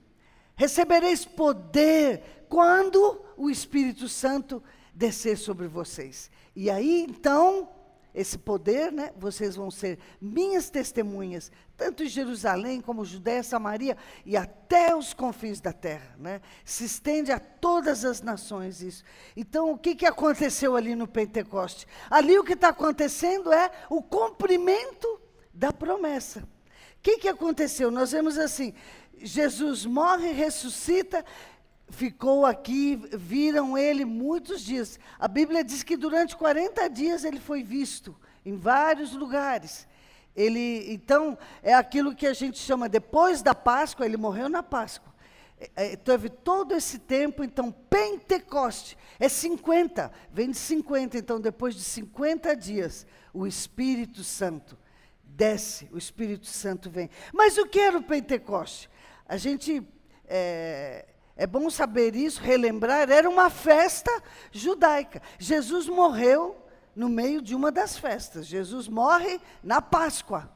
Recebereis 0.56 1.24
poder 1.24 2.46
quando 2.48 3.22
o 3.36 3.48
Espírito 3.48 4.08
Santo 4.08 4.60
descer 4.92 5.36
sobre 5.36 5.68
vocês. 5.68 6.30
E 6.54 6.70
aí, 6.70 7.06
então, 7.08 7.68
esse 8.14 8.36
poder, 8.36 8.90
né, 8.90 9.12
vocês 9.16 9.54
vão 9.54 9.70
ser 9.70 9.98
minhas 10.20 10.68
testemunhas, 10.68 11.50
tanto 11.76 12.02
em 12.02 12.08
Jerusalém 12.08 12.80
como 12.80 13.04
Judéia, 13.04 13.42
Samaria 13.42 13.96
e 14.26 14.36
até 14.36 14.94
os 14.94 15.14
confins 15.14 15.60
da 15.60 15.72
terra. 15.72 16.14
Né? 16.18 16.40
Se 16.64 16.84
estende 16.84 17.30
a 17.30 17.38
todas 17.38 18.04
as 18.04 18.20
nações 18.20 18.82
isso. 18.82 19.04
Então, 19.36 19.70
o 19.70 19.78
que, 19.78 19.94
que 19.94 20.06
aconteceu 20.06 20.74
ali 20.74 20.94
no 20.96 21.06
Pentecoste? 21.06 21.86
Ali 22.10 22.38
o 22.38 22.44
que 22.44 22.54
está 22.54 22.70
acontecendo 22.70 23.52
é 23.52 23.70
o 23.88 24.02
cumprimento 24.02 25.20
da 25.54 25.72
promessa. 25.72 26.40
O 26.40 27.02
que, 27.02 27.18
que 27.18 27.28
aconteceu? 27.28 27.90
Nós 27.90 28.10
vemos 28.12 28.36
assim: 28.36 28.74
Jesus 29.16 29.86
morre, 29.86 30.32
ressuscita, 30.32 31.24
ficou 31.90 32.46
aqui, 32.46 32.96
viram 33.12 33.76
ele 33.76 34.04
muitos 34.04 34.62
dias. 34.62 34.98
A 35.18 35.28
Bíblia 35.28 35.64
diz 35.64 35.82
que 35.82 35.96
durante 35.96 36.36
40 36.36 36.88
dias 36.88 37.24
ele 37.24 37.40
foi 37.40 37.62
visto 37.62 38.16
em 38.44 38.56
vários 38.56 39.12
lugares. 39.12 39.86
Ele, 40.34 40.92
então, 40.92 41.36
é 41.62 41.74
aquilo 41.74 42.14
que 42.14 42.26
a 42.26 42.32
gente 42.32 42.58
chama 42.58 42.88
depois 42.88 43.42
da 43.42 43.54
Páscoa, 43.54 44.06
ele 44.06 44.16
morreu 44.16 44.48
na 44.48 44.62
Páscoa. 44.62 45.12
É, 45.58 45.92
é 45.92 45.96
teve 45.96 46.28
todo 46.28 46.74
esse 46.74 46.98
tempo, 46.98 47.44
então, 47.44 47.70
Pentecoste 47.70 48.96
é 49.18 49.28
50, 49.28 50.10
vem 50.32 50.50
de 50.50 50.56
50, 50.56 51.18
então, 51.18 51.40
depois 51.40 51.74
de 51.74 51.82
50 51.82 52.56
dias, 52.56 53.06
o 53.34 53.46
Espírito 53.46 54.22
Santo 54.22 54.78
desce, 55.24 55.88
o 55.92 55.98
Espírito 55.98 56.46
Santo 56.46 56.88
vem. 56.88 57.10
Mas 57.32 57.58
o 57.58 57.66
que 57.66 57.80
era 57.80 57.98
o 57.98 58.02
Pentecoste? 58.02 58.88
A 59.26 59.36
gente 59.36 59.82
é, 60.26 61.06
é 61.40 61.46
bom 61.46 61.70
saber 61.70 62.14
isso, 62.14 62.38
relembrar, 62.42 63.10
era 63.10 63.26
uma 63.26 63.48
festa 63.48 64.12
judaica. 64.52 65.22
Jesus 65.38 65.88
morreu 65.88 66.54
no 66.94 67.08
meio 67.08 67.40
de 67.40 67.54
uma 67.54 67.72
das 67.72 67.96
festas. 67.96 68.46
Jesus 68.46 68.86
morre 68.86 69.40
na 69.64 69.80
Páscoa. 69.80 70.50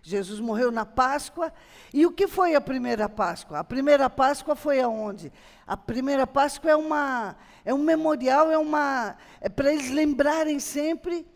Jesus 0.00 0.40
morreu 0.40 0.72
na 0.72 0.86
Páscoa. 0.86 1.52
E 1.92 2.06
o 2.06 2.10
que 2.10 2.26
foi 2.26 2.54
a 2.54 2.60
primeira 2.60 3.06
Páscoa? 3.06 3.58
A 3.58 3.64
primeira 3.64 4.08
Páscoa 4.08 4.56
foi 4.56 4.80
aonde? 4.80 5.30
A 5.66 5.76
primeira 5.76 6.26
Páscoa 6.26 6.70
é 6.70 6.76
uma 6.76 7.36
é 7.62 7.74
um 7.74 7.84
memorial, 7.84 8.50
é 8.50 8.56
uma 8.56 9.18
é 9.42 9.48
para 9.50 9.70
eles 9.70 9.90
lembrarem 9.90 10.58
sempre 10.58 11.26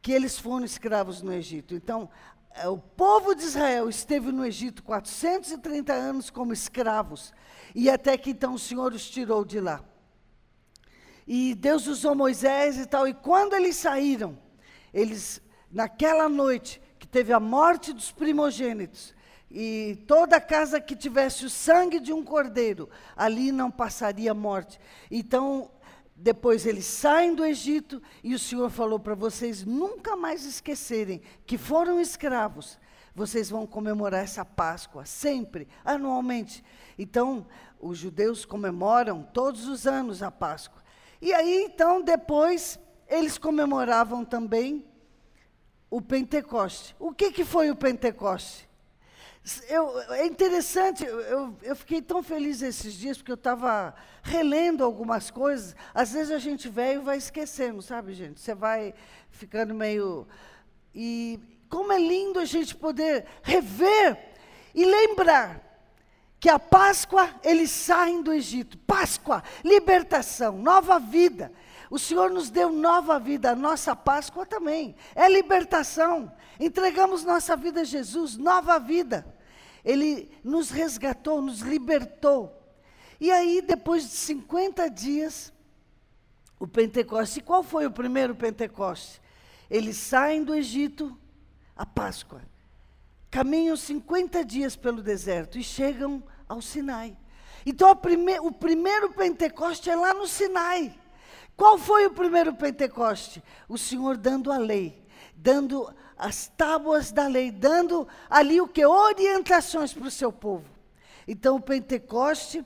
que 0.00 0.10
eles 0.10 0.38
foram 0.38 0.64
escravos 0.64 1.20
no 1.20 1.34
Egito. 1.34 1.74
Então, 1.74 2.08
o 2.66 2.78
povo 2.78 3.34
de 3.34 3.44
Israel 3.44 3.88
esteve 3.88 4.32
no 4.32 4.44
Egito 4.44 4.82
430 4.82 5.92
anos 5.92 6.30
como 6.30 6.52
escravos. 6.52 7.32
E 7.74 7.88
até 7.88 8.16
que 8.18 8.30
então 8.30 8.54
o 8.54 8.58
Senhor 8.58 8.92
os 8.92 9.08
tirou 9.08 9.44
de 9.44 9.60
lá. 9.60 9.84
E 11.26 11.54
Deus 11.54 11.86
usou 11.86 12.14
Moisés 12.14 12.76
e 12.76 12.86
tal. 12.86 13.06
E 13.06 13.14
quando 13.14 13.54
eles 13.54 13.76
saíram, 13.76 14.36
eles, 14.92 15.40
naquela 15.70 16.28
noite 16.28 16.82
que 16.98 17.06
teve 17.06 17.32
a 17.32 17.40
morte 17.40 17.92
dos 17.92 18.10
primogênitos, 18.10 19.14
e 19.50 20.04
toda 20.06 20.40
casa 20.40 20.80
que 20.80 20.94
tivesse 20.94 21.44
o 21.44 21.50
sangue 21.50 21.98
de 21.98 22.12
um 22.12 22.22
cordeiro, 22.22 22.88
ali 23.16 23.50
não 23.50 23.68
passaria 23.68 24.32
morte. 24.32 24.78
Então, 25.10 25.70
depois 26.22 26.66
eles 26.66 26.84
saem 26.84 27.34
do 27.34 27.44
Egito 27.44 28.02
e 28.22 28.34
o 28.34 28.38
Senhor 28.38 28.70
falou 28.70 28.98
para 28.98 29.14
vocês 29.14 29.64
nunca 29.64 30.16
mais 30.16 30.44
esquecerem 30.44 31.20
que 31.46 31.56
foram 31.56 32.00
escravos 32.00 32.78
vocês 33.14 33.50
vão 33.50 33.66
comemorar 33.66 34.22
essa 34.22 34.44
Páscoa, 34.44 35.04
sempre, 35.04 35.68
anualmente. 35.84 36.64
Então, 36.98 37.46
os 37.78 37.98
judeus 37.98 38.46
comemoram 38.46 39.22
todos 39.22 39.66
os 39.68 39.86
anos 39.86 40.22
a 40.22 40.30
Páscoa. 40.30 40.82
E 41.20 41.32
aí, 41.32 41.64
então, 41.64 42.00
depois, 42.00 42.78
eles 43.08 43.36
comemoravam 43.36 44.24
também 44.24 44.86
o 45.90 46.00
Pentecoste. 46.00 46.94
O 46.98 47.12
que, 47.12 47.32
que 47.32 47.44
foi 47.44 47.70
o 47.70 47.76
Pentecoste? 47.76 48.69
Eu, 49.68 49.98
é 50.12 50.26
interessante, 50.26 51.04
eu, 51.04 51.56
eu 51.62 51.74
fiquei 51.74 52.02
tão 52.02 52.22
feliz 52.22 52.60
esses 52.60 52.92
dias, 52.92 53.16
porque 53.16 53.32
eu 53.32 53.36
estava 53.36 53.94
relendo 54.22 54.84
algumas 54.84 55.30
coisas. 55.30 55.74
Às 55.94 56.12
vezes 56.12 56.30
a 56.30 56.38
gente 56.38 56.68
velho 56.68 57.02
vai 57.02 57.16
esquecendo, 57.16 57.80
sabe, 57.80 58.12
gente? 58.12 58.38
Você 58.38 58.54
vai 58.54 58.94
ficando 59.30 59.74
meio. 59.74 60.28
E, 60.94 61.40
como 61.70 61.92
é 61.92 61.98
lindo 61.98 62.38
a 62.38 62.44
gente 62.44 62.76
poder 62.76 63.24
rever 63.42 64.18
e 64.74 64.84
lembrar 64.84 65.70
que 66.38 66.48
a 66.48 66.58
Páscoa 66.58 67.34
eles 67.42 67.70
saem 67.70 68.22
do 68.22 68.32
Egito. 68.32 68.76
Páscoa, 68.78 69.42
libertação, 69.64 70.58
nova 70.58 70.98
vida. 70.98 71.50
O 71.90 71.98
Senhor 71.98 72.30
nos 72.30 72.48
deu 72.50 72.70
nova 72.70 73.18
vida, 73.18 73.50
a 73.50 73.56
nossa 73.56 73.96
Páscoa 73.96 74.46
também. 74.46 74.94
É 75.12 75.28
libertação. 75.28 76.32
Entregamos 76.58 77.24
nossa 77.24 77.56
vida 77.56 77.80
a 77.80 77.84
Jesus, 77.84 78.36
nova 78.36 78.78
vida. 78.78 79.26
Ele 79.84 80.30
nos 80.44 80.70
resgatou, 80.70 81.42
nos 81.42 81.60
libertou. 81.60 82.56
E 83.20 83.30
aí, 83.32 83.60
depois 83.60 84.04
de 84.04 84.10
50 84.10 84.88
dias, 84.88 85.52
o 86.60 86.68
Pentecoste. 86.68 87.40
E 87.40 87.42
qual 87.42 87.64
foi 87.64 87.86
o 87.86 87.90
primeiro 87.90 88.36
Pentecoste? 88.36 89.20
Eles 89.68 89.96
saem 89.96 90.44
do 90.44 90.54
Egito, 90.54 91.18
a 91.74 91.84
Páscoa. 91.84 92.42
Caminham 93.30 93.76
50 93.76 94.44
dias 94.44 94.76
pelo 94.76 95.02
deserto 95.02 95.58
e 95.58 95.64
chegam 95.64 96.22
ao 96.48 96.62
Sinai. 96.62 97.16
Então, 97.66 97.94
prime 97.96 98.38
o 98.40 98.52
primeiro 98.52 99.12
Pentecoste 99.12 99.90
é 99.90 99.96
lá 99.96 100.14
no 100.14 100.26
Sinai. 100.26 100.96
Qual 101.60 101.76
foi 101.76 102.06
o 102.06 102.10
primeiro 102.10 102.54
Pentecoste? 102.54 103.44
O 103.68 103.76
Senhor 103.76 104.16
dando 104.16 104.50
a 104.50 104.56
lei, 104.56 105.06
dando 105.36 105.94
as 106.16 106.48
tábuas 106.56 107.12
da 107.12 107.26
lei, 107.26 107.50
dando 107.50 108.08
ali 108.30 108.62
o 108.62 108.66
que? 108.66 108.82
Orientações 108.82 109.92
para 109.92 110.08
o 110.08 110.10
seu 110.10 110.32
povo. 110.32 110.64
Então, 111.28 111.56
o 111.56 111.60
Pentecoste, 111.60 112.64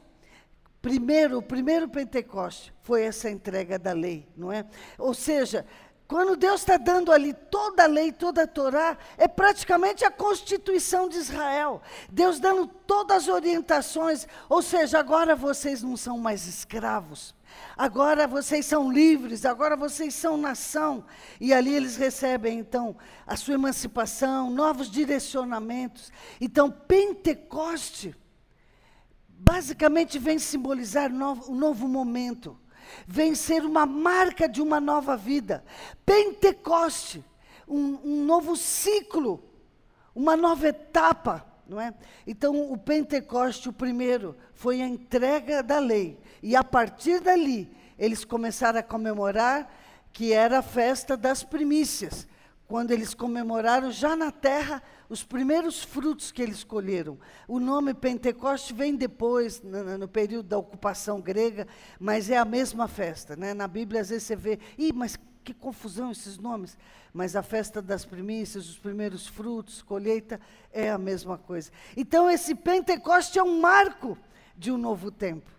primeiro, 0.80 1.38
o 1.38 1.42
primeiro 1.42 1.88
Pentecoste 1.88 2.72
foi 2.82 3.02
essa 3.02 3.28
entrega 3.28 3.80
da 3.80 3.92
lei, 3.92 4.28
não 4.36 4.52
é? 4.52 4.64
Ou 4.96 5.12
seja, 5.12 5.66
quando 6.06 6.36
Deus 6.36 6.60
está 6.60 6.76
dando 6.76 7.10
ali 7.10 7.34
toda 7.34 7.82
a 7.82 7.88
lei, 7.88 8.12
toda 8.12 8.44
a 8.44 8.46
Torá, 8.46 8.96
é 9.18 9.26
praticamente 9.26 10.04
a 10.04 10.10
constituição 10.12 11.08
de 11.08 11.16
Israel. 11.16 11.82
Deus 12.08 12.38
dando 12.38 12.68
todas 12.68 13.24
as 13.24 13.28
orientações, 13.28 14.28
ou 14.48 14.62
seja, 14.62 15.00
agora 15.00 15.34
vocês 15.34 15.82
não 15.82 15.96
são 15.96 16.16
mais 16.16 16.46
escravos. 16.46 17.33
Agora 17.76 18.26
vocês 18.26 18.66
são 18.66 18.90
livres, 18.90 19.44
agora 19.44 19.76
vocês 19.76 20.14
são 20.14 20.36
nação. 20.36 21.04
E 21.40 21.52
ali 21.52 21.74
eles 21.74 21.96
recebem, 21.96 22.58
então, 22.58 22.96
a 23.26 23.36
sua 23.36 23.54
emancipação, 23.54 24.50
novos 24.50 24.90
direcionamentos. 24.90 26.12
Então, 26.40 26.70
Pentecoste, 26.70 28.14
basicamente, 29.28 30.18
vem 30.18 30.38
simbolizar 30.38 31.10
um 31.10 31.54
novo, 31.54 31.88
momento 31.88 32.58
vem 33.06 33.34
ser 33.34 33.64
uma 33.64 33.86
marca 33.86 34.48
de 34.48 34.60
uma 34.60 34.80
nova 34.80 35.16
vida. 35.16 35.64
Pentecoste, 36.04 37.24
um, 37.66 37.98
um 38.04 38.24
novo 38.24 38.56
ciclo, 38.56 39.42
uma 40.14 40.36
nova 40.36 40.68
etapa. 40.68 41.53
Não 41.66 41.80
é? 41.80 41.94
Então, 42.26 42.72
o 42.72 42.76
Pentecoste, 42.76 43.68
o 43.68 43.72
primeiro, 43.72 44.36
foi 44.52 44.82
a 44.82 44.86
entrega 44.86 45.62
da 45.62 45.78
lei. 45.78 46.18
E 46.42 46.54
a 46.54 46.62
partir 46.62 47.20
dali, 47.20 47.70
eles 47.98 48.24
começaram 48.24 48.78
a 48.78 48.82
comemorar 48.82 49.72
que 50.12 50.32
era 50.32 50.58
a 50.60 50.62
festa 50.62 51.16
das 51.16 51.42
primícias 51.42 52.26
quando 52.66 52.92
eles 52.92 53.14
comemoraram 53.14 53.90
já 53.90 54.16
na 54.16 54.30
terra 54.30 54.82
os 55.08 55.22
primeiros 55.22 55.82
frutos 55.82 56.32
que 56.32 56.42
eles 56.42 56.64
colheram. 56.64 57.18
O 57.46 57.60
nome 57.60 57.92
Pentecoste 57.92 58.72
vem 58.72 58.96
depois, 58.96 59.62
no, 59.62 59.98
no, 59.98 60.08
período 60.08 60.48
da 60.48 60.58
ocupação 60.58 61.20
grega, 61.20 61.66
mas 62.00 62.30
é 62.30 62.38
a 62.38 62.44
mesma 62.44 62.88
festa. 62.88 63.36
Né? 63.36 63.52
Na 63.52 63.68
Bíblia, 63.68 64.00
às 64.00 64.08
vezes 64.08 64.24
você 64.24 64.34
vê, 64.34 64.58
Ih, 64.78 64.92
mas 64.92 65.18
que 65.44 65.54
confusão 65.54 66.10
esses 66.10 66.38
nomes. 66.38 66.76
Mas 67.12 67.36
a 67.36 67.42
festa 67.42 67.80
das 67.80 68.04
primícias, 68.04 68.68
os 68.68 68.78
primeiros 68.78 69.26
frutos, 69.26 69.82
colheita, 69.82 70.40
é 70.72 70.90
a 70.90 70.98
mesma 70.98 71.38
coisa. 71.38 71.70
Então, 71.96 72.30
esse 72.30 72.54
Pentecoste 72.54 73.38
é 73.38 73.42
um 73.42 73.60
marco 73.60 74.18
de 74.56 74.72
um 74.72 74.78
novo 74.78 75.10
tempo. 75.10 75.50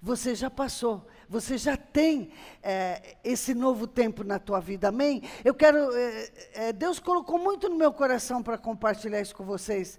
Você 0.00 0.34
já 0.34 0.50
passou 0.50 1.04
você 1.28 1.58
já 1.58 1.76
tem 1.76 2.30
é, 2.62 3.16
esse 3.24 3.52
novo 3.52 3.86
tempo 3.86 4.22
na 4.22 4.38
tua 4.38 4.60
vida, 4.60 4.88
amém? 4.88 5.22
Eu 5.44 5.54
quero, 5.54 5.92
é, 5.96 6.30
é, 6.54 6.72
Deus 6.72 6.98
colocou 6.98 7.38
muito 7.38 7.68
no 7.68 7.74
meu 7.74 7.92
coração 7.92 8.42
para 8.42 8.56
compartilhar 8.56 9.20
isso 9.20 9.34
com 9.34 9.44
vocês. 9.44 9.98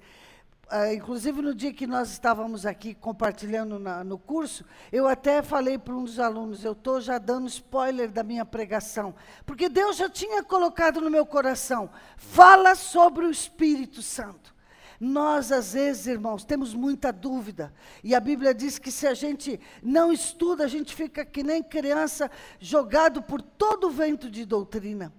Uh, 0.69 0.93
inclusive 0.93 1.41
no 1.41 1.55
dia 1.55 1.71
que 1.71 1.87
nós 1.87 2.11
estávamos 2.11 2.65
aqui 2.65 2.93
compartilhando 2.93 3.79
na, 3.79 4.03
no 4.03 4.17
curso, 4.17 4.65
eu 4.91 5.07
até 5.07 5.41
falei 5.41 5.77
para 5.77 5.95
um 5.95 6.03
dos 6.03 6.19
alunos, 6.19 6.65
eu 6.65 6.73
estou 6.73 6.99
já 6.99 7.17
dando 7.17 7.47
spoiler 7.47 8.11
da 8.11 8.21
minha 8.21 8.43
pregação, 8.43 9.15
porque 9.45 9.69
Deus 9.69 9.95
já 9.95 10.09
tinha 10.09 10.43
colocado 10.43 10.99
no 10.99 11.09
meu 11.09 11.25
coração, 11.25 11.89
fala 12.17 12.75
sobre 12.75 13.25
o 13.25 13.31
Espírito 13.31 14.01
Santo. 14.01 14.53
Nós, 14.99 15.53
às 15.53 15.71
vezes, 15.71 16.07
irmãos, 16.07 16.43
temos 16.43 16.73
muita 16.73 17.13
dúvida. 17.13 17.73
E 18.03 18.13
a 18.13 18.19
Bíblia 18.19 18.53
diz 18.53 18.77
que 18.77 18.91
se 18.91 19.07
a 19.07 19.13
gente 19.13 19.59
não 19.81 20.11
estuda, 20.11 20.65
a 20.65 20.67
gente 20.67 20.93
fica 20.93 21.23
que 21.23 21.43
nem 21.43 21.63
criança, 21.63 22.29
jogado 22.59 23.21
por 23.21 23.41
todo 23.41 23.87
o 23.87 23.91
vento 23.91 24.29
de 24.29 24.43
doutrina. 24.43 25.13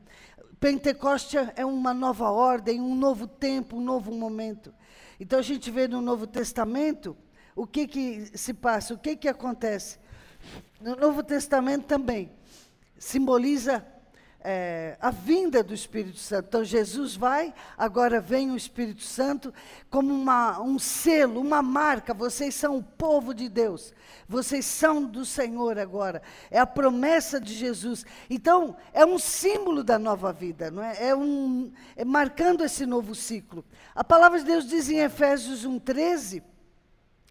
Pentecoste 0.60 1.38
é 1.54 1.64
uma 1.64 1.94
nova 1.94 2.30
ordem, 2.30 2.80
um 2.80 2.94
novo 2.94 3.26
tempo, 3.26 3.76
um 3.76 3.80
novo 3.80 4.12
momento. 4.12 4.74
Então 5.20 5.38
a 5.38 5.42
gente 5.42 5.70
vê 5.70 5.88
no 5.88 6.00
Novo 6.00 6.26
Testamento 6.26 7.16
o 7.54 7.66
que, 7.66 7.86
que 7.86 8.38
se 8.38 8.54
passa, 8.54 8.94
o 8.94 8.98
que, 8.98 9.16
que 9.16 9.28
acontece. 9.28 9.98
No 10.80 10.94
Novo 10.94 11.22
Testamento 11.22 11.86
também 11.86 12.30
simboliza 12.96 13.84
é, 14.40 14.96
a 15.00 15.10
vinda 15.10 15.62
do 15.62 15.74
Espírito 15.74 16.18
Santo. 16.18 16.46
Então, 16.48 16.64
Jesus 16.64 17.16
vai, 17.16 17.52
agora 17.76 18.20
vem 18.20 18.50
o 18.50 18.56
Espírito 18.56 19.02
Santo 19.02 19.52
como 19.90 20.14
uma, 20.14 20.60
um 20.60 20.78
selo, 20.78 21.40
uma 21.40 21.60
marca. 21.60 22.14
Vocês 22.14 22.54
são 22.54 22.76
o 22.76 22.82
povo 22.82 23.34
de 23.34 23.48
Deus, 23.48 23.92
vocês 24.28 24.64
são 24.64 25.04
do 25.04 25.24
Senhor 25.24 25.78
agora. 25.78 26.22
É 26.50 26.58
a 26.58 26.66
promessa 26.66 27.40
de 27.40 27.52
Jesus. 27.52 28.06
Então, 28.30 28.76
é 28.92 29.04
um 29.04 29.18
símbolo 29.18 29.82
da 29.82 29.98
nova 29.98 30.32
vida, 30.32 30.70
não 30.70 30.82
é? 30.82 31.08
É, 31.08 31.16
um, 31.16 31.72
é 31.96 32.04
marcando 32.04 32.64
esse 32.64 32.86
novo 32.86 33.14
ciclo. 33.14 33.64
A 33.94 34.04
palavra 34.04 34.38
de 34.38 34.44
Deus 34.44 34.66
diz 34.68 34.88
em 34.88 35.00
Efésios 35.00 35.66
1,13. 35.66 36.42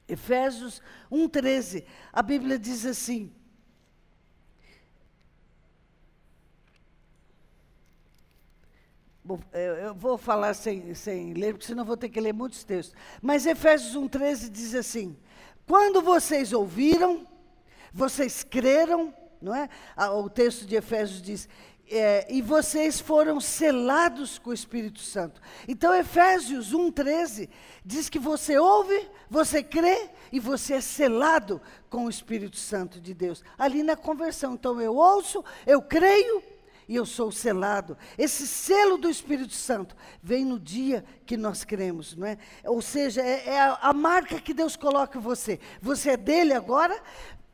Efésios 0.10 0.82
1,13, 1.12 1.84
a 2.14 2.22
Bíblia 2.22 2.58
diz 2.58 2.86
assim: 2.86 3.30
Eu 9.54 9.94
vou 9.94 10.18
falar 10.18 10.54
sem, 10.54 10.94
sem 10.94 11.34
ler, 11.34 11.54
porque 11.54 11.66
senão 11.66 11.84
vou 11.84 11.98
ter 11.98 12.10
que 12.10 12.20
ler 12.20 12.34
muitos 12.34 12.64
textos. 12.64 12.96
Mas 13.22 13.46
Efésios 13.46 13.96
1,13 13.96 14.50
diz 14.50 14.76
assim: 14.76 15.18
Quando 15.66 16.02
vocês 16.02 16.54
ouviram, 16.54 17.26
vocês 17.92 18.44
creram, 18.44 19.14
não 19.42 19.56
é? 19.56 19.70
O 20.14 20.30
texto 20.30 20.66
de 20.66 20.76
Efésios 20.76 21.22
diz: 21.22 21.50
é, 21.90 22.28
e 22.30 22.42
vocês 22.42 23.00
foram 23.00 23.40
selados 23.40 24.38
com 24.38 24.50
o 24.50 24.54
Espírito 24.54 25.00
Santo. 25.00 25.42
Então, 25.68 25.94
Efésios 25.94 26.74
1,13 26.74 27.50
diz 27.86 28.10
que 28.10 28.20
você 28.20 28.58
ouve, 28.58 29.10
você 29.30 29.64
crê 29.64 30.10
e 30.32 30.40
você 30.40 30.76
é 30.76 30.82
selado 30.82 31.62
com 31.90 32.06
o 32.06 32.10
Espírito 32.10 32.58
Santo 32.58 33.00
de 33.00 33.14
Deus. 33.14 33.42
Ali 33.58 33.84
na 33.84 33.96
conversão. 33.96 34.54
Então, 34.54 34.82
eu 34.82 34.96
ouço, 34.96 35.44
eu 35.66 35.82
creio 35.82 36.44
e 36.88 36.96
eu 36.96 37.06
sou 37.06 37.32
selado. 37.32 37.98
Esse 38.18 38.48
selo 38.48 38.98
do 38.98 39.10
Espírito 39.10 39.54
Santo 39.54 39.96
vem 40.22 40.46
no 40.46 40.60
dia 40.60 41.04
que 41.26 41.36
nós 41.36 41.64
cremos, 41.64 42.16
não 42.16 42.28
é? 42.28 42.38
Ou 42.64 42.82
seja, 42.82 43.22
é, 43.22 43.50
é 43.50 43.60
a, 43.60 43.80
a 43.82 43.94
marca 43.94 44.40
que 44.40 44.54
Deus 44.54 44.76
coloca 44.76 45.18
em 45.18 45.22
você. 45.22 45.60
Você 45.82 46.12
é 46.12 46.18
dele 46.18 46.54
agora, 46.54 47.02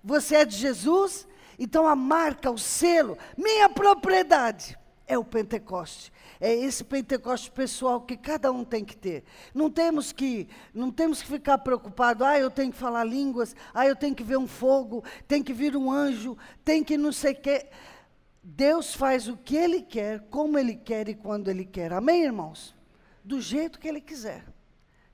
você 0.04 0.36
é 0.36 0.46
de 0.46 0.56
Jesus, 0.56 1.28
então 1.58 1.88
a 1.88 1.96
marca, 1.96 2.52
o 2.52 2.58
selo, 2.58 3.17
minha 3.38 3.69
propriedade 3.69 4.78
é 5.08 5.17
o 5.17 5.24
Pentecoste. 5.24 6.12
É 6.39 6.54
esse 6.54 6.84
Pentecoste 6.84 7.50
pessoal 7.52 8.02
que 8.02 8.17
cada 8.17 8.52
um 8.52 8.63
tem 8.63 8.84
que 8.84 8.96
ter. 8.96 9.24
Não 9.54 9.69
temos 9.69 10.12
que, 10.12 10.48
não 10.74 10.91
temos 10.91 11.22
que 11.22 11.28
ficar 11.28 11.58
preocupado, 11.60 12.24
ah, 12.26 12.38
eu 12.38 12.52
tenho 12.52 12.72
que 12.72 12.78
falar 12.78 13.04
línguas, 13.04 13.56
ah, 13.74 13.88
eu 13.88 13.96
tenho 13.96 14.15
que 14.15 14.24
ver 14.24 14.38
um 14.38 14.48
fogo, 14.48 15.04
tem 15.28 15.41
que 15.41 15.54
vir 15.54 15.76
um 15.76 15.91
anjo, 15.91 16.38
tem 16.63 16.84
que 16.84 16.98
não 16.98 17.12
sei 17.12 17.34
o 17.34 17.41
quê. 17.41 17.67
Deus 18.43 18.93
faz 18.93 19.29
o 19.29 19.38
que 19.38 19.56
Ele 19.56 19.82
quer, 19.82 20.19
como 20.29 20.60
Ele 20.60 20.75
quer 20.75 21.08
e 21.08 21.15
quando 21.15 21.49
Ele 21.49 21.63
quer. 21.63 21.93
Amém, 21.93 22.23
irmãos? 22.23 22.75
Do 23.23 23.39
jeito 23.39 23.79
que 23.79 23.88
Ele 23.88 24.01
quiser. 24.01 24.43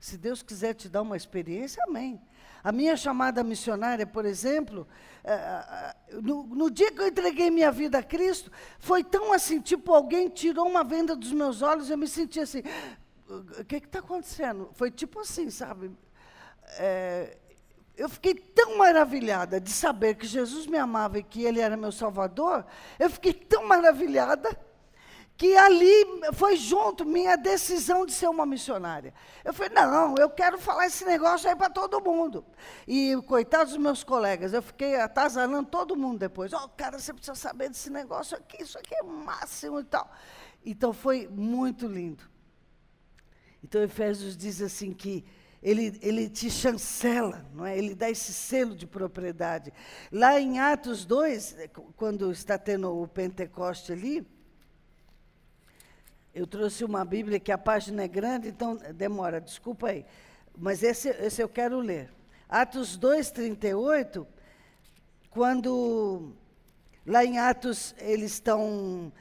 Se 0.00 0.18
Deus 0.18 0.42
quiser 0.42 0.74
te 0.74 0.88
dar 0.88 1.02
uma 1.02 1.16
experiência, 1.16 1.80
amém. 1.86 2.20
A 2.64 2.72
minha 2.72 2.96
chamada 2.96 3.44
missionária, 3.44 4.06
por 4.06 4.24
exemplo, 4.24 4.86
é, 5.22 5.32
é, 5.32 5.94
no, 6.20 6.44
no, 6.44 6.70
dia 6.70 6.90
que 6.90 7.00
eu 7.00 7.06
entreguei 7.06 7.50
minha 7.50 7.70
vida 7.70 7.98
a 7.98 8.02
Cristo, 8.02 8.50
foi 8.78 9.04
tão 9.04 9.32
assim, 9.32 9.60
tipo, 9.60 9.94
alguém 9.94 10.28
tirou 10.28 10.66
uma 10.66 10.82
venda 10.82 11.14
dos 11.14 11.32
meus 11.32 11.62
olhos, 11.62 11.88
eu 11.88 11.96
me 11.96 12.08
senti 12.08 12.40
assim, 12.40 12.62
o 13.28 13.64
que 13.64 13.76
está 13.76 14.00
acontecendo? 14.00 14.70
Foi 14.72 14.90
tipo 14.90 15.20
assim, 15.20 15.50
sabe? 15.50 15.90
É, 16.78 17.38
eu 18.00 18.08
fiquei 18.08 18.34
tão 18.34 18.78
maravilhada 18.78 19.60
de 19.60 19.70
saber 19.70 20.14
que 20.14 20.26
Jesus 20.26 20.66
me 20.66 20.78
amava 20.78 21.18
e 21.18 21.22
que 21.22 21.44
Ele 21.44 21.60
era 21.60 21.76
meu 21.76 21.92
Salvador, 21.92 22.64
eu 22.98 23.10
fiquei 23.10 23.34
tão 23.34 23.68
maravilhada 23.68 24.58
que 25.36 25.54
ali 25.54 25.92
foi 26.32 26.56
junto 26.56 27.04
minha 27.04 27.36
decisão 27.36 28.06
de 28.06 28.12
ser 28.14 28.26
uma 28.28 28.46
missionária. 28.46 29.12
Eu 29.44 29.52
falei, 29.52 29.74
não, 29.74 30.14
eu 30.16 30.30
quero 30.30 30.56
falar 30.56 30.86
esse 30.86 31.04
negócio 31.04 31.50
aí 31.50 31.54
para 31.54 31.68
todo 31.68 32.00
mundo. 32.00 32.42
E 32.88 33.14
coitados 33.26 33.74
dos 33.74 33.82
meus 33.82 34.02
colegas, 34.02 34.54
eu 34.54 34.62
fiquei 34.62 34.96
atazanando 34.96 35.68
todo 35.68 35.94
mundo 35.94 36.20
depois. 36.20 36.54
Ó, 36.54 36.64
oh, 36.64 36.68
cara, 36.70 36.98
você 36.98 37.12
precisa 37.12 37.34
saber 37.34 37.68
desse 37.68 37.90
negócio 37.90 38.34
aqui, 38.34 38.62
isso 38.62 38.78
aqui 38.78 38.94
é 38.94 39.02
máximo 39.02 39.78
e 39.78 39.84
tal. 39.84 40.10
Então 40.64 40.94
foi 40.94 41.28
muito 41.28 41.86
lindo. 41.86 42.24
Então 43.62 43.82
Efésios 43.82 44.38
diz 44.38 44.62
assim 44.62 44.90
que 44.94 45.22
ele, 45.62 45.98
ele 46.00 46.28
te 46.28 46.50
chancela, 46.50 47.44
não 47.52 47.66
é? 47.66 47.76
ele 47.76 47.94
dá 47.94 48.08
esse 48.08 48.32
selo 48.32 48.74
de 48.74 48.86
propriedade. 48.86 49.72
Lá 50.10 50.40
em 50.40 50.58
Atos 50.58 51.04
2, 51.04 51.58
é, 51.58 51.68
quando 51.96 52.32
está 52.32 52.56
tendo 52.56 52.90
o 53.02 53.06
Pentecoste 53.06 53.92
ali, 53.92 54.26
eu 56.34 56.46
trouxe 56.46 56.84
uma 56.84 57.04
Bíblia 57.04 57.38
que 57.38 57.52
a 57.52 57.58
página 57.58 58.04
é 58.04 58.08
grande, 58.08 58.48
então 58.48 58.76
demora, 58.94 59.40
desculpa 59.40 59.88
aí. 59.88 60.06
Mas 60.56 60.82
esse, 60.82 61.08
esse 61.08 61.42
eu 61.42 61.48
quero 61.48 61.78
ler. 61.78 62.10
Atos 62.48 62.96
2, 62.96 63.30
38, 63.30 64.26
quando 65.28 66.32
lá 67.04 67.24
em 67.24 67.38
Atos 67.38 67.94
eles 67.98 68.32
estão 68.32 69.12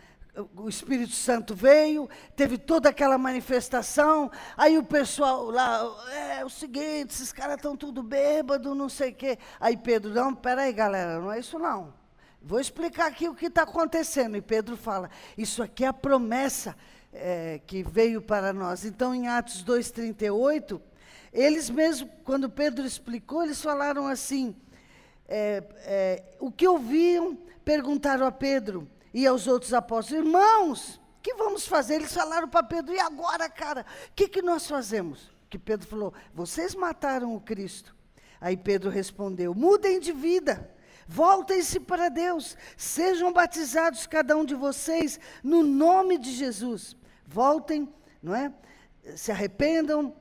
o 0.55 0.69
Espírito 0.69 1.13
Santo 1.13 1.55
veio, 1.55 2.09
teve 2.35 2.57
toda 2.57 2.89
aquela 2.89 3.17
manifestação, 3.17 4.31
aí 4.55 4.77
o 4.77 4.83
pessoal 4.83 5.49
lá, 5.49 5.81
é, 6.11 6.39
é 6.39 6.45
o 6.45 6.49
seguinte, 6.49 7.11
esses 7.11 7.31
caras 7.31 7.55
estão 7.55 7.75
tudo 7.75 8.03
bêbado, 8.03 8.75
não 8.75 8.89
sei 8.89 9.11
o 9.11 9.15
quê. 9.15 9.37
Aí 9.59 9.75
Pedro, 9.77 10.13
não, 10.13 10.33
peraí 10.33 10.73
galera, 10.73 11.19
não 11.19 11.31
é 11.31 11.39
isso 11.39 11.57
não. 11.57 11.93
Vou 12.41 12.59
explicar 12.59 13.07
aqui 13.07 13.27
o 13.27 13.35
que 13.35 13.47
está 13.47 13.63
acontecendo. 13.63 14.37
E 14.37 14.41
Pedro 14.41 14.77
fala, 14.77 15.09
isso 15.37 15.61
aqui 15.61 15.83
é 15.83 15.87
a 15.87 15.93
promessa 15.93 16.75
é, 17.13 17.59
que 17.65 17.83
veio 17.83 18.21
para 18.21 18.53
nós. 18.53 18.85
Então, 18.85 19.13
em 19.13 19.27
Atos 19.27 19.63
2,38, 19.63 20.79
eles 21.33 21.69
mesmos, 21.69 22.09
quando 22.23 22.49
Pedro 22.49 22.85
explicou, 22.85 23.43
eles 23.43 23.61
falaram 23.61 24.07
assim, 24.07 24.55
é, 25.27 25.63
é, 25.81 26.23
o 26.39 26.51
que 26.51 26.67
ouviam, 26.67 27.37
perguntaram 27.63 28.25
a 28.25 28.31
Pedro, 28.31 28.87
e 29.13 29.25
aos 29.25 29.47
outros 29.47 29.73
apóstolos: 29.73 30.25
Irmãos, 30.25 31.01
o 31.17 31.21
que 31.21 31.33
vamos 31.35 31.67
fazer? 31.67 31.95
Eles 31.95 32.13
falaram 32.13 32.47
para 32.47 32.63
Pedro: 32.63 32.93
E 32.93 32.99
agora, 32.99 33.49
cara? 33.49 33.85
O 34.09 34.13
que, 34.15 34.27
que 34.27 34.41
nós 34.41 34.67
fazemos? 34.67 35.31
Que 35.49 35.57
Pedro 35.57 35.87
falou: 35.87 36.13
Vocês 36.33 36.75
mataram 36.75 37.35
o 37.35 37.41
Cristo. 37.41 37.95
Aí 38.39 38.55
Pedro 38.55 38.89
respondeu: 38.89 39.53
Mudem 39.53 39.99
de 39.99 40.11
vida. 40.11 40.73
Voltem-se 41.11 41.79
para 41.79 42.07
Deus, 42.07 42.55
sejam 42.77 43.33
batizados 43.33 44.05
cada 44.05 44.37
um 44.37 44.45
de 44.45 44.53
vocês 44.53 45.19
no 45.43 45.63
nome 45.63 46.19
de 46.19 46.31
Jesus. 46.31 46.95
Voltem, 47.25 47.91
não 48.21 48.35
é? 48.35 48.53
Se 49.15 49.31
arrependam, 49.31 50.15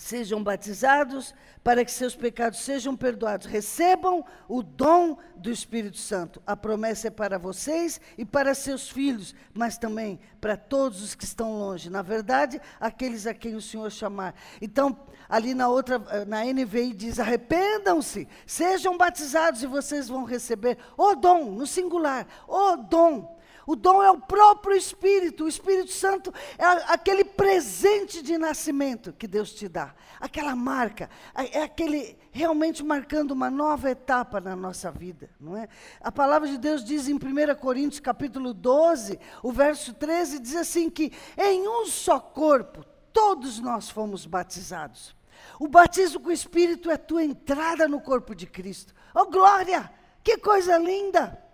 sejam 0.00 0.42
batizados 0.42 1.34
para 1.62 1.84
que 1.84 1.92
seus 1.92 2.16
pecados 2.16 2.60
sejam 2.60 2.96
perdoados. 2.96 3.46
Recebam 3.46 4.24
o 4.48 4.62
dom 4.62 5.18
do 5.36 5.50
Espírito 5.50 5.98
Santo. 5.98 6.42
A 6.46 6.56
promessa 6.56 7.08
é 7.08 7.10
para 7.10 7.38
vocês 7.38 8.00
e 8.16 8.24
para 8.24 8.54
seus 8.54 8.88
filhos, 8.88 9.34
mas 9.52 9.76
também 9.76 10.18
para 10.40 10.56
todos 10.56 11.02
os 11.02 11.14
que 11.14 11.24
estão 11.24 11.58
longe. 11.58 11.90
Na 11.90 12.00
verdade, 12.00 12.58
aqueles 12.80 13.26
a 13.26 13.34
quem 13.34 13.54
o 13.54 13.60
Senhor 13.60 13.90
chamar. 13.90 14.34
Então, 14.62 14.98
ali 15.28 15.52
na 15.52 15.68
outra, 15.68 15.98
na 16.26 16.44
NVI 16.44 16.94
diz: 16.94 17.20
arrependam-se, 17.20 18.26
sejam 18.46 18.96
batizados 18.96 19.62
e 19.62 19.66
vocês 19.66 20.08
vão 20.08 20.24
receber 20.24 20.78
o 20.96 21.14
dom, 21.14 21.50
no 21.50 21.66
singular, 21.66 22.26
o 22.48 22.76
dom 22.76 23.38
o 23.66 23.76
dom 23.76 24.02
é 24.02 24.10
o 24.10 24.18
próprio 24.18 24.76
Espírito. 24.76 25.44
O 25.44 25.48
Espírito 25.48 25.92
Santo 25.92 26.32
é 26.58 26.64
aquele 26.92 27.24
presente 27.24 28.22
de 28.22 28.36
nascimento 28.38 29.12
que 29.12 29.26
Deus 29.26 29.52
te 29.52 29.68
dá. 29.68 29.94
Aquela 30.18 30.54
marca. 30.56 31.08
É 31.34 31.62
aquele 31.62 32.18
realmente 32.30 32.82
marcando 32.84 33.32
uma 33.32 33.50
nova 33.50 33.90
etapa 33.90 34.40
na 34.40 34.56
nossa 34.56 34.90
vida. 34.90 35.30
Não 35.38 35.56
é? 35.56 35.68
A 36.00 36.10
palavra 36.10 36.48
de 36.48 36.58
Deus 36.58 36.84
diz 36.84 37.08
em 37.08 37.14
1 37.14 37.18
Coríntios 37.60 38.00
capítulo 38.00 38.52
12, 38.52 39.18
o 39.42 39.52
verso 39.52 39.94
13, 39.94 40.38
diz 40.38 40.56
assim 40.56 40.88
que 40.90 41.12
em 41.36 41.66
um 41.68 41.86
só 41.86 42.18
corpo 42.18 42.84
todos 43.12 43.58
nós 43.60 43.90
fomos 43.90 44.26
batizados. 44.26 45.14
O 45.58 45.68
batismo 45.68 46.20
com 46.20 46.28
o 46.28 46.32
Espírito 46.32 46.90
é 46.90 46.96
tua 46.96 47.24
entrada 47.24 47.88
no 47.88 48.00
corpo 48.00 48.34
de 48.34 48.46
Cristo. 48.46 48.94
Oh 49.14 49.26
glória! 49.26 49.90
Que 50.22 50.36
coisa 50.36 50.76
linda! 50.78 51.49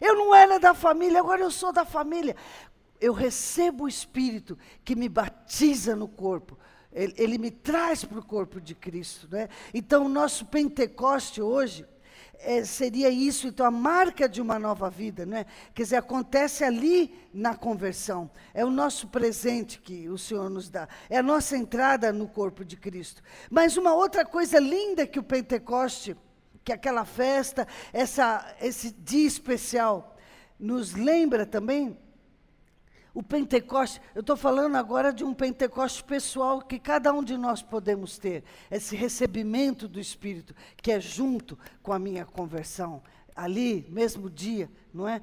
Eu 0.00 0.14
não 0.14 0.34
era 0.34 0.58
da 0.58 0.74
família, 0.74 1.20
agora 1.20 1.42
eu 1.42 1.50
sou 1.50 1.72
da 1.72 1.84
família. 1.84 2.36
Eu 3.00 3.12
recebo 3.12 3.84
o 3.84 3.88
Espírito 3.88 4.58
que 4.84 4.96
me 4.96 5.08
batiza 5.08 5.94
no 5.94 6.08
corpo. 6.08 6.58
Ele, 6.92 7.14
ele 7.16 7.38
me 7.38 7.50
traz 7.50 8.04
para 8.04 8.18
o 8.18 8.24
corpo 8.24 8.60
de 8.60 8.74
Cristo. 8.74 9.28
Né? 9.30 9.48
Então, 9.72 10.06
o 10.06 10.08
nosso 10.08 10.46
Pentecoste 10.46 11.40
hoje 11.40 11.86
é, 12.40 12.64
seria 12.64 13.10
isso, 13.10 13.48
então, 13.48 13.66
a 13.66 13.70
marca 13.70 14.28
de 14.28 14.40
uma 14.40 14.58
nova 14.58 14.88
vida. 14.88 15.26
Né? 15.26 15.46
Quer 15.74 15.82
dizer, 15.82 15.96
acontece 15.96 16.64
ali 16.64 17.14
na 17.32 17.54
conversão. 17.54 18.30
É 18.54 18.64
o 18.64 18.70
nosso 18.70 19.08
presente 19.08 19.80
que 19.80 20.08
o 20.08 20.16
Senhor 20.16 20.48
nos 20.48 20.68
dá. 20.68 20.88
É 21.10 21.18
a 21.18 21.22
nossa 21.22 21.56
entrada 21.56 22.12
no 22.12 22.28
corpo 22.28 22.64
de 22.64 22.76
Cristo. 22.76 23.22
Mas 23.50 23.76
uma 23.76 23.94
outra 23.94 24.24
coisa 24.24 24.58
linda 24.58 25.06
que 25.06 25.18
o 25.18 25.22
Pentecoste 25.22 26.16
que 26.68 26.72
aquela 26.74 27.06
festa, 27.06 27.66
essa, 27.94 28.54
esse 28.60 28.90
dia 28.90 29.26
especial, 29.26 30.18
nos 30.60 30.92
lembra 30.92 31.46
também 31.46 31.98
o 33.14 33.22
Pentecoste. 33.22 34.02
Eu 34.14 34.20
estou 34.20 34.36
falando 34.36 34.76
agora 34.76 35.10
de 35.10 35.24
um 35.24 35.32
Pentecoste 35.32 36.04
pessoal 36.04 36.60
que 36.60 36.78
cada 36.78 37.10
um 37.10 37.24
de 37.24 37.38
nós 37.38 37.62
podemos 37.62 38.18
ter, 38.18 38.44
esse 38.70 38.94
recebimento 38.94 39.88
do 39.88 39.98
Espírito, 39.98 40.54
que 40.76 40.92
é 40.92 41.00
junto 41.00 41.58
com 41.82 41.90
a 41.90 41.98
minha 41.98 42.26
conversão, 42.26 43.02
ali, 43.34 43.86
mesmo 43.88 44.28
dia, 44.28 44.70
não 44.92 45.08
é? 45.08 45.22